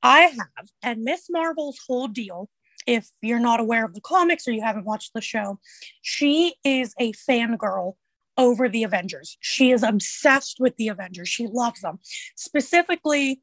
I 0.03 0.21
have. 0.21 0.69
And 0.83 1.03
Miss 1.03 1.29
Marvel's 1.31 1.81
whole 1.87 2.09
deal, 2.09 2.49
if 2.87 3.11
you're 3.21 3.41
not 3.41 3.61
aware 3.61 3.85
of 3.85 3.95
the 3.95 4.01
comics 4.01 4.47
or 4.47 4.53
you 4.53 4.63
haven't 4.63 4.85
watched 4.85 5.13
the 5.15 5.21
show, 5.21 5.59
she 6.03 6.55
is 6.65 6.95
a 7.01 7.13
fangirl 7.13 7.95
over 8.39 8.69
the 8.69 8.85
Avengers. 8.85 9.37
She 9.41 9.71
is 9.71 9.83
obsessed 9.83 10.59
with 10.61 10.77
the 10.77 10.89
Avengers. 10.89 11.29
She 11.29 11.47
loves 11.47 11.81
them, 11.81 11.99
specifically 12.37 13.41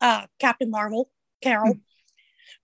uh, 0.00 0.26
Captain 0.38 0.70
Marvel, 0.70 1.10
Carol. 1.42 1.78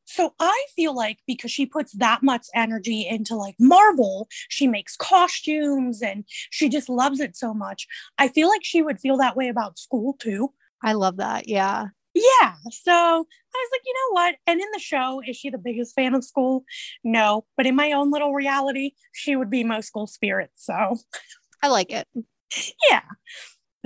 So 0.05 0.35
I 0.41 0.67
feel 0.75 0.95
like 0.95 1.19
because 1.27 1.53
she 1.53 1.67
puts 1.67 1.93
that 1.93 2.23
much 2.23 2.47
energy 2.53 3.07
into 3.09 3.37
like 3.37 3.55
Marvel, 3.61 4.29
she 4.49 4.67
makes 4.67 4.97
costumes 4.97 6.03
and 6.03 6.25
she 6.29 6.69
just 6.69 6.89
loves 6.89 7.21
it 7.21 7.37
so 7.37 7.55
much. 7.55 7.87
I 8.19 8.27
feel 8.29 8.49
like 8.49 8.65
she 8.65 8.83
would 8.83 8.99
feel 8.99 9.17
that 9.19 9.37
way 9.37 9.49
about 9.49 9.79
school 9.79 10.15
too. 10.19 10.53
I 10.83 10.95
love 10.95 11.19
that. 11.19 11.49
Yeah. 11.49 11.87
Yeah. 12.15 12.55
So 12.71 12.93
I 12.93 13.23
was 13.23 13.69
like, 13.73 13.83
you 13.85 13.95
know 13.95 14.15
what? 14.15 14.35
And 14.47 14.61
in 14.61 14.67
the 14.73 14.81
show, 14.81 15.23
is 15.27 15.37
she 15.37 15.51
the 15.51 15.59
biggest 15.59 15.95
fan 15.95 16.15
of 16.15 16.25
school? 16.25 16.65
No. 17.05 17.45
But 17.57 17.67
in 17.67 17.77
my 17.77 17.93
own 17.93 18.11
little 18.11 18.33
reality, 18.33 18.93
she 19.13 19.37
would 19.37 19.51
be 19.51 19.65
my 19.65 19.81
school 19.81 20.07
spirit. 20.07 20.51
So 20.57 20.97
I 21.63 21.69
like 21.69 21.93
it. 21.93 22.09
Yeah. 22.91 23.03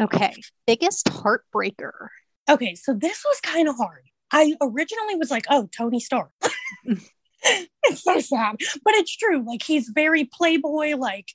Okay. 0.01 0.35
Biggest 0.67 1.07
heartbreaker. 1.07 2.09
Okay. 2.49 2.75
So 2.75 2.95
this 2.95 3.23
was 3.25 3.41
kind 3.41 3.69
of 3.69 3.77
hard. 3.77 4.05
I 4.33 4.55
originally 4.61 5.17
was 5.17 5.31
like, 5.31 5.45
oh, 5.51 5.69
Tony 5.77 6.01
Stark. 6.01 6.31
it's 7.85 8.03
so 8.03 8.21
sad, 8.21 8.57
but 8.85 8.95
it's 8.95 9.17
true. 9.17 9.45
Like 9.47 9.63
he's 9.63 9.91
very 9.95 10.25
playboy, 10.25 10.97
like, 10.97 11.29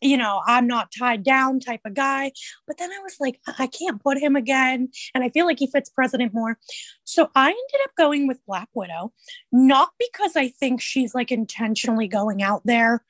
you 0.00 0.16
know, 0.16 0.40
I'm 0.46 0.66
not 0.66 0.92
tied 0.96 1.22
down 1.22 1.60
type 1.60 1.80
of 1.84 1.94
guy. 1.94 2.32
But 2.66 2.78
then 2.78 2.90
I 2.90 2.98
was 3.02 3.16
like, 3.20 3.40
I 3.58 3.66
can't 3.66 4.02
put 4.02 4.18
him 4.18 4.36
again. 4.36 4.88
And 5.14 5.24
I 5.24 5.30
feel 5.30 5.46
like 5.46 5.58
he 5.58 5.66
fits 5.66 5.90
president 5.90 6.34
more. 6.34 6.58
So 7.04 7.30
I 7.34 7.48
ended 7.48 7.84
up 7.84 7.90
going 7.96 8.26
with 8.26 8.44
Black 8.46 8.68
Widow, 8.74 9.12
not 9.52 9.90
because 9.98 10.36
I 10.36 10.48
think 10.48 10.80
she's 10.80 11.14
like 11.14 11.32
intentionally 11.32 12.08
going 12.08 12.42
out 12.42 12.62
there 12.64 13.04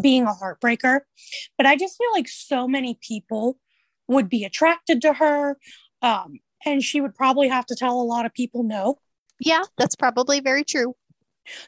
being 0.00 0.24
a 0.24 0.32
heartbreaker, 0.32 1.00
but 1.56 1.66
I 1.66 1.76
just 1.76 1.96
feel 1.96 2.10
like 2.12 2.28
so 2.28 2.66
many 2.66 2.98
people 3.00 3.58
would 4.08 4.28
be 4.28 4.44
attracted 4.44 5.00
to 5.02 5.12
her. 5.14 5.56
Um, 6.02 6.40
and 6.66 6.82
she 6.82 7.00
would 7.00 7.14
probably 7.14 7.48
have 7.48 7.66
to 7.66 7.76
tell 7.76 8.00
a 8.00 8.02
lot 8.02 8.26
of 8.26 8.34
people 8.34 8.62
no. 8.62 8.98
Yeah, 9.40 9.62
that's 9.78 9.96
probably 9.96 10.40
very 10.40 10.64
true. 10.64 10.94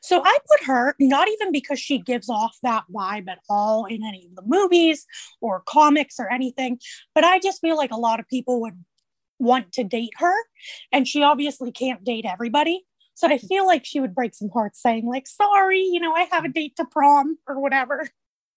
So 0.00 0.22
I 0.24 0.38
put 0.46 0.66
her 0.66 0.94
not 0.98 1.28
even 1.28 1.52
because 1.52 1.78
she 1.78 1.98
gives 1.98 2.28
off 2.28 2.56
that 2.62 2.84
vibe 2.92 3.28
at 3.28 3.38
all 3.48 3.84
in 3.86 4.04
any 4.04 4.26
of 4.26 4.34
the 4.34 4.42
movies 4.46 5.06
or 5.40 5.62
comics 5.66 6.18
or 6.18 6.30
anything, 6.32 6.78
but 7.14 7.24
I 7.24 7.38
just 7.38 7.60
feel 7.60 7.76
like 7.76 7.92
a 7.92 7.96
lot 7.96 8.20
of 8.20 8.28
people 8.28 8.60
would 8.62 8.82
want 9.38 9.72
to 9.72 9.84
date 9.84 10.12
her 10.16 10.34
and 10.92 11.06
she 11.06 11.22
obviously 11.22 11.70
can't 11.70 12.04
date 12.04 12.24
everybody. 12.26 12.84
So 13.14 13.28
I 13.28 13.38
feel 13.38 13.66
like 13.66 13.84
she 13.84 14.00
would 14.00 14.14
break 14.14 14.34
some 14.34 14.50
hearts 14.50 14.82
saying 14.82 15.06
like, 15.06 15.26
"Sorry, 15.26 15.80
you 15.80 16.00
know, 16.00 16.12
I 16.12 16.28
have 16.30 16.44
a 16.44 16.48
date 16.48 16.76
to 16.76 16.84
prom 16.84 17.38
or 17.46 17.60
whatever." 17.60 18.10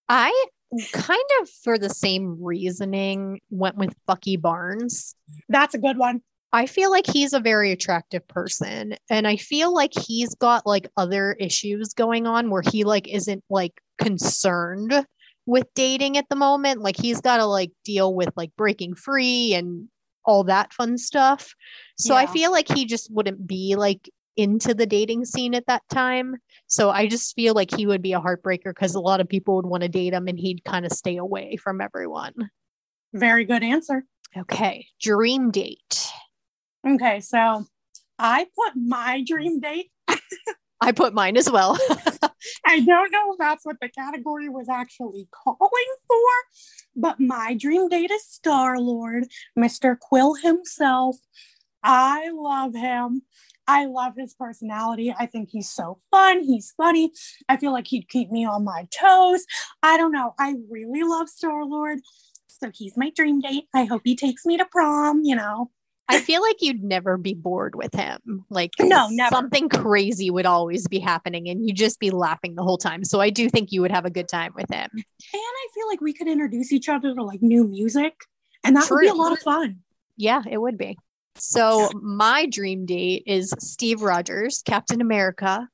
I 0.08 0.46
kind 0.92 1.20
of 1.40 1.48
for 1.48 1.78
the 1.78 1.88
same 1.88 2.36
reasoning 2.42 3.40
went 3.48 3.76
with 3.76 3.94
Bucky 4.06 4.36
Barnes. 4.36 5.14
That's 5.48 5.74
a 5.74 5.78
good 5.78 5.96
one. 5.96 6.22
I 6.52 6.66
feel 6.66 6.90
like 6.90 7.06
he's 7.06 7.32
a 7.32 7.40
very 7.40 7.70
attractive 7.70 8.26
person 8.26 8.96
and 9.08 9.26
I 9.26 9.36
feel 9.36 9.72
like 9.72 9.92
he's 9.96 10.34
got 10.34 10.66
like 10.66 10.88
other 10.96 11.34
issues 11.34 11.94
going 11.94 12.26
on 12.26 12.50
where 12.50 12.62
he 12.62 12.82
like 12.84 13.06
isn't 13.06 13.44
like 13.48 13.80
concerned 13.98 15.06
with 15.46 15.66
dating 15.74 16.16
at 16.16 16.28
the 16.28 16.36
moment 16.36 16.80
like 16.80 16.96
he's 16.96 17.20
got 17.20 17.36
to 17.38 17.46
like 17.46 17.70
deal 17.84 18.14
with 18.14 18.30
like 18.36 18.50
breaking 18.56 18.94
free 18.94 19.54
and 19.54 19.88
all 20.24 20.44
that 20.44 20.72
fun 20.72 20.98
stuff. 20.98 21.54
So 21.98 22.14
yeah. 22.14 22.20
I 22.20 22.26
feel 22.26 22.50
like 22.50 22.68
he 22.68 22.84
just 22.84 23.12
wouldn't 23.12 23.46
be 23.46 23.76
like 23.76 24.10
into 24.36 24.74
the 24.74 24.86
dating 24.86 25.24
scene 25.24 25.54
at 25.54 25.66
that 25.66 25.82
time. 25.90 26.36
So 26.66 26.90
I 26.90 27.06
just 27.06 27.34
feel 27.34 27.54
like 27.54 27.74
he 27.74 27.86
would 27.86 28.02
be 28.02 28.12
a 28.12 28.20
heartbreaker 28.20 28.74
because 28.74 28.94
a 28.94 29.00
lot 29.00 29.20
of 29.20 29.28
people 29.28 29.56
would 29.56 29.66
want 29.66 29.82
to 29.82 29.88
date 29.88 30.12
him 30.12 30.28
and 30.28 30.38
he'd 30.38 30.64
kind 30.64 30.86
of 30.86 30.92
stay 30.92 31.16
away 31.16 31.56
from 31.56 31.80
everyone. 31.80 32.50
Very 33.12 33.44
good 33.44 33.62
answer. 33.62 34.04
Okay. 34.36 34.86
Dream 35.00 35.50
date. 35.50 36.09
Okay, 36.86 37.20
so 37.20 37.66
I 38.18 38.46
put 38.56 38.74
my 38.76 39.22
dream 39.26 39.60
date. 39.60 39.90
I 40.80 40.92
put 40.92 41.12
mine 41.12 41.36
as 41.36 41.50
well. 41.50 41.78
I 42.66 42.80
don't 42.80 43.12
know 43.12 43.32
if 43.32 43.38
that's 43.38 43.66
what 43.66 43.76
the 43.80 43.88
category 43.90 44.48
was 44.48 44.68
actually 44.68 45.28
calling 45.30 45.94
for, 46.08 46.30
but 46.96 47.20
my 47.20 47.54
dream 47.54 47.88
date 47.88 48.10
is 48.10 48.24
Star 48.26 48.78
Lord, 48.78 49.24
Mr. 49.58 49.98
Quill 49.98 50.34
himself. 50.34 51.16
I 51.82 52.30
love 52.30 52.74
him. 52.74 53.22
I 53.66 53.84
love 53.84 54.14
his 54.16 54.34
personality. 54.34 55.14
I 55.16 55.26
think 55.26 55.50
he's 55.50 55.70
so 55.70 55.98
fun. 56.10 56.42
He's 56.42 56.72
funny. 56.76 57.12
I 57.48 57.56
feel 57.56 57.72
like 57.72 57.86
he'd 57.86 58.08
keep 58.08 58.30
me 58.30 58.44
on 58.44 58.64
my 58.64 58.88
toes. 58.90 59.44
I 59.82 59.96
don't 59.96 60.12
know. 60.12 60.34
I 60.38 60.56
really 60.70 61.02
love 61.02 61.28
Star 61.28 61.64
Lord. 61.64 62.00
So 62.48 62.70
he's 62.74 62.96
my 62.96 63.10
dream 63.14 63.40
date. 63.40 63.68
I 63.74 63.84
hope 63.84 64.02
he 64.04 64.16
takes 64.16 64.44
me 64.44 64.56
to 64.56 64.64
prom, 64.64 65.22
you 65.24 65.36
know. 65.36 65.70
I 66.10 66.20
feel 66.20 66.42
like 66.42 66.56
you'd 66.60 66.82
never 66.82 67.16
be 67.16 67.34
bored 67.34 67.74
with 67.74 67.94
him. 67.94 68.44
Like 68.50 68.72
no, 68.80 69.08
never. 69.10 69.34
Something 69.34 69.68
crazy 69.68 70.30
would 70.30 70.46
always 70.46 70.86
be 70.88 70.98
happening 70.98 71.48
and 71.48 71.66
you'd 71.66 71.76
just 71.76 72.00
be 72.00 72.10
laughing 72.10 72.54
the 72.54 72.62
whole 72.62 72.78
time. 72.78 73.04
So 73.04 73.20
I 73.20 73.30
do 73.30 73.48
think 73.48 73.72
you 73.72 73.80
would 73.80 73.92
have 73.92 74.04
a 74.04 74.10
good 74.10 74.28
time 74.28 74.52
with 74.54 74.68
him. 74.70 74.88
And 74.92 75.04
I 75.34 75.66
feel 75.74 75.86
like 75.88 76.00
we 76.00 76.12
could 76.12 76.28
introduce 76.28 76.72
each 76.72 76.88
other 76.88 77.14
to 77.14 77.22
like 77.22 77.42
new 77.42 77.66
music 77.66 78.14
and 78.64 78.76
that 78.76 78.86
True. 78.86 78.96
would 78.98 79.02
be 79.02 79.08
a 79.08 79.14
lot 79.14 79.32
of 79.32 79.38
fun. 79.38 79.80
Yeah, 80.16 80.42
it 80.48 80.58
would 80.58 80.76
be. 80.76 80.98
So 81.36 81.88
my 81.94 82.46
dream 82.46 82.84
date 82.86 83.22
is 83.26 83.54
Steve 83.58 84.02
Rogers, 84.02 84.62
Captain 84.64 85.00
America. 85.00 85.68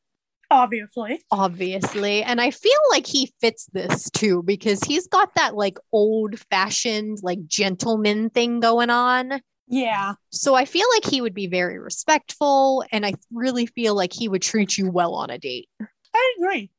Obviously. 0.50 1.20
Obviously. 1.32 2.22
And 2.22 2.40
I 2.40 2.52
feel 2.52 2.78
like 2.90 3.06
he 3.06 3.32
fits 3.40 3.66
this 3.72 4.08
too 4.10 4.42
because 4.44 4.80
he's 4.84 5.08
got 5.08 5.34
that 5.34 5.56
like 5.56 5.78
old 5.92 6.38
fashioned, 6.50 7.18
like 7.22 7.46
gentleman 7.46 8.30
thing 8.30 8.60
going 8.60 8.90
on. 8.90 9.40
Yeah. 9.68 10.14
So 10.30 10.54
I 10.54 10.64
feel 10.64 10.86
like 10.94 11.04
he 11.04 11.20
would 11.20 11.34
be 11.34 11.48
very 11.48 11.78
respectful 11.78 12.84
and 12.92 13.04
I 13.04 13.14
really 13.32 13.66
feel 13.66 13.94
like 13.94 14.12
he 14.12 14.28
would 14.28 14.42
treat 14.42 14.78
you 14.78 14.90
well 14.90 15.14
on 15.14 15.30
a 15.30 15.38
date. 15.38 15.68
I 16.14 16.34
agree. 16.38 16.70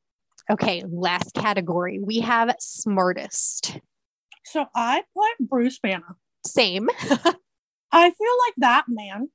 Okay, 0.50 0.84
last 0.88 1.34
category. 1.34 2.00
We 2.02 2.20
have 2.20 2.56
smartest. 2.60 3.80
So 4.46 4.66
I 4.74 5.04
put 5.14 5.50
Bruce 5.50 5.80
Banner. 5.80 6.16
Same. 6.46 6.90
I 7.92 8.10
feel 8.12 8.38
like 8.46 8.54
that 8.58 8.86
man 8.88 9.30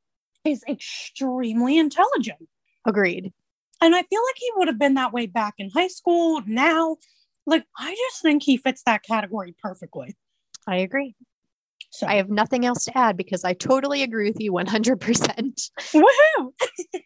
is 0.45 0.65
extremely 0.67 1.79
intelligent. 1.79 2.49
Agreed. 2.87 3.33
And 3.83 3.95
I 3.95 4.03
feel 4.05 4.23
like 4.25 4.37
he 4.37 4.51
would 4.57 4.69
have 4.69 4.79
been 4.79 4.95
that 4.95 5.13
way 5.13 5.27
back 5.27 5.55
in 5.59 5.71
high 5.71 5.89
school. 5.89 6.41
Now, 6.47 6.97
like, 7.47 7.65
I 7.77 7.95
just 7.95 8.23
think 8.23 8.43
he 8.43 8.57
fits 8.57 8.83
that 8.87 9.03
category 9.03 9.55
perfectly. 9.61 10.17
I 10.67 10.77
agree. 10.77 11.15
So 11.93 12.07
I 12.07 12.15
have 12.15 12.31
nothing 12.31 12.65
else 12.65 12.87
to 12.87 12.97
add 12.97 13.19
because 13.19 13.45
I 13.45 13.53
totally 13.53 14.03
agree 14.03 14.31
with 14.31 14.41
you 14.41 14.51
100%. 14.51 15.71
Woohoo! 15.93 16.53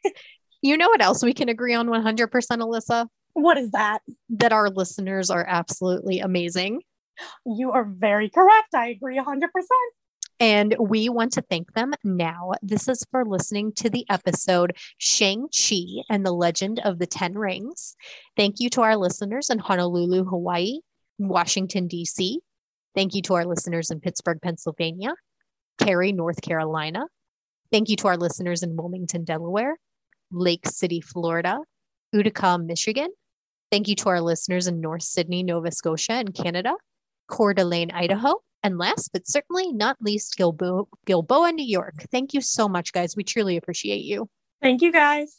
you 0.62 0.76
know 0.76 0.88
what 0.88 1.02
else 1.02 1.24
we 1.24 1.34
can 1.34 1.48
agree 1.48 1.74
on 1.74 1.88
100%, 1.88 2.28
Alyssa? 2.30 3.08
What 3.32 3.58
is 3.58 3.72
that? 3.72 3.98
That 4.30 4.52
our 4.52 4.70
listeners 4.70 5.28
are 5.28 5.44
absolutely 5.46 6.20
amazing. 6.20 6.82
You 7.44 7.72
are 7.72 7.84
very 7.84 8.30
correct. 8.30 8.74
I 8.74 8.88
agree 8.88 9.18
100%. 9.18 9.48
And 10.38 10.76
we 10.78 11.08
want 11.08 11.32
to 11.32 11.42
thank 11.42 11.72
them 11.72 11.92
now. 12.04 12.52
This 12.62 12.88
is 12.88 13.04
for 13.10 13.24
listening 13.24 13.72
to 13.76 13.90
the 13.90 14.06
episode 14.08 14.76
Shang-Chi 14.98 16.04
and 16.08 16.24
the 16.24 16.32
Legend 16.32 16.80
of 16.84 16.98
the 16.98 17.06
Ten 17.06 17.34
Rings. 17.34 17.96
Thank 18.36 18.56
you 18.60 18.70
to 18.70 18.82
our 18.82 18.96
listeners 18.96 19.50
in 19.50 19.58
Honolulu, 19.58 20.26
Hawaii, 20.26 20.80
Washington, 21.18 21.88
D.C., 21.88 22.40
Thank 22.96 23.14
you 23.14 23.20
to 23.22 23.34
our 23.34 23.44
listeners 23.44 23.90
in 23.90 24.00
Pittsburgh, 24.00 24.38
Pennsylvania, 24.42 25.12
Cary, 25.78 26.12
North 26.12 26.40
Carolina. 26.40 27.04
Thank 27.70 27.90
you 27.90 27.96
to 27.96 28.08
our 28.08 28.16
listeners 28.16 28.62
in 28.62 28.74
Wilmington, 28.74 29.22
Delaware, 29.24 29.76
Lake 30.32 30.66
City, 30.66 31.02
Florida, 31.02 31.58
Utica, 32.12 32.58
Michigan. 32.58 33.08
Thank 33.70 33.88
you 33.88 33.96
to 33.96 34.08
our 34.08 34.22
listeners 34.22 34.66
in 34.66 34.80
North 34.80 35.02
Sydney, 35.02 35.42
Nova 35.42 35.70
Scotia, 35.72 36.14
and 36.14 36.32
Canada, 36.32 36.72
Coeur 37.28 37.52
d'Alene, 37.52 37.90
Idaho, 37.90 38.36
and 38.62 38.78
last 38.78 39.10
but 39.12 39.28
certainly 39.28 39.72
not 39.74 39.98
least, 40.00 40.34
Gilbo- 40.38 40.86
Gilboa, 41.04 41.52
New 41.52 41.66
York. 41.66 41.94
Thank 42.10 42.32
you 42.32 42.40
so 42.40 42.66
much, 42.66 42.94
guys. 42.94 43.14
We 43.14 43.24
truly 43.24 43.58
appreciate 43.58 44.04
you. 44.04 44.30
Thank 44.62 44.80
you, 44.80 44.90
guys. 44.90 45.36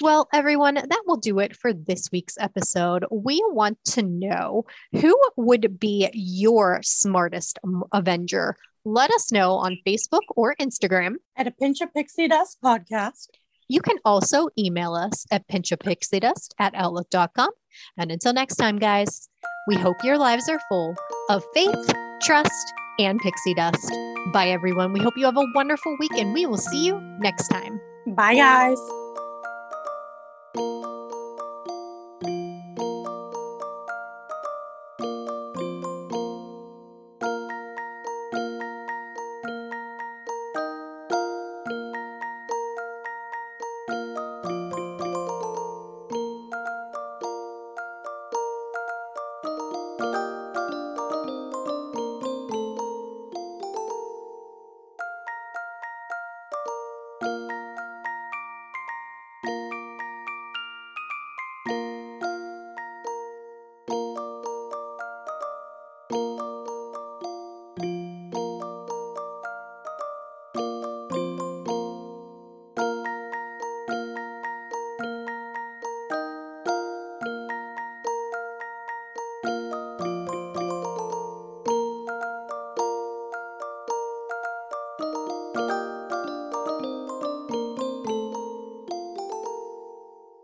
Well, 0.00 0.28
everyone, 0.32 0.74
that 0.74 1.02
will 1.06 1.16
do 1.16 1.38
it 1.38 1.56
for 1.56 1.72
this 1.72 2.10
week's 2.10 2.38
episode. 2.38 3.04
We 3.10 3.42
want 3.48 3.78
to 3.90 4.02
know 4.02 4.64
who 4.92 5.16
would 5.36 5.78
be 5.78 6.08
your 6.14 6.80
smartest 6.82 7.58
Avenger. 7.92 8.56
Let 8.84 9.10
us 9.10 9.30
know 9.30 9.52
on 9.54 9.78
Facebook 9.86 10.22
or 10.34 10.56
Instagram 10.60 11.16
at 11.36 11.46
a 11.46 11.52
pinch 11.52 11.80
of 11.80 11.92
pixie 11.94 12.28
dust 12.28 12.58
podcast. 12.64 13.28
You 13.68 13.80
can 13.80 13.98
also 14.04 14.48
email 14.58 14.94
us 14.94 15.24
at 15.30 15.46
pinchofpixiedust 15.48 16.48
at 16.58 16.74
outlook.com. 16.74 17.50
And 17.96 18.10
until 18.10 18.32
next 18.32 18.56
time, 18.56 18.78
guys, 18.78 19.28
we 19.68 19.76
hope 19.76 20.02
your 20.02 20.18
lives 20.18 20.48
are 20.48 20.60
full 20.68 20.94
of 21.30 21.44
faith, 21.54 21.92
trust, 22.22 22.72
and 22.98 23.20
pixie 23.20 23.54
dust. 23.54 23.92
Bye, 24.32 24.48
everyone. 24.48 24.92
We 24.92 25.00
hope 25.00 25.14
you 25.16 25.24
have 25.26 25.36
a 25.36 25.46
wonderful 25.54 25.96
week, 25.98 26.12
and 26.16 26.34
we 26.34 26.46
will 26.46 26.58
see 26.58 26.84
you 26.84 27.00
next 27.20 27.48
time. 27.48 27.80
Bye, 28.06 28.34
guys. 28.34 28.78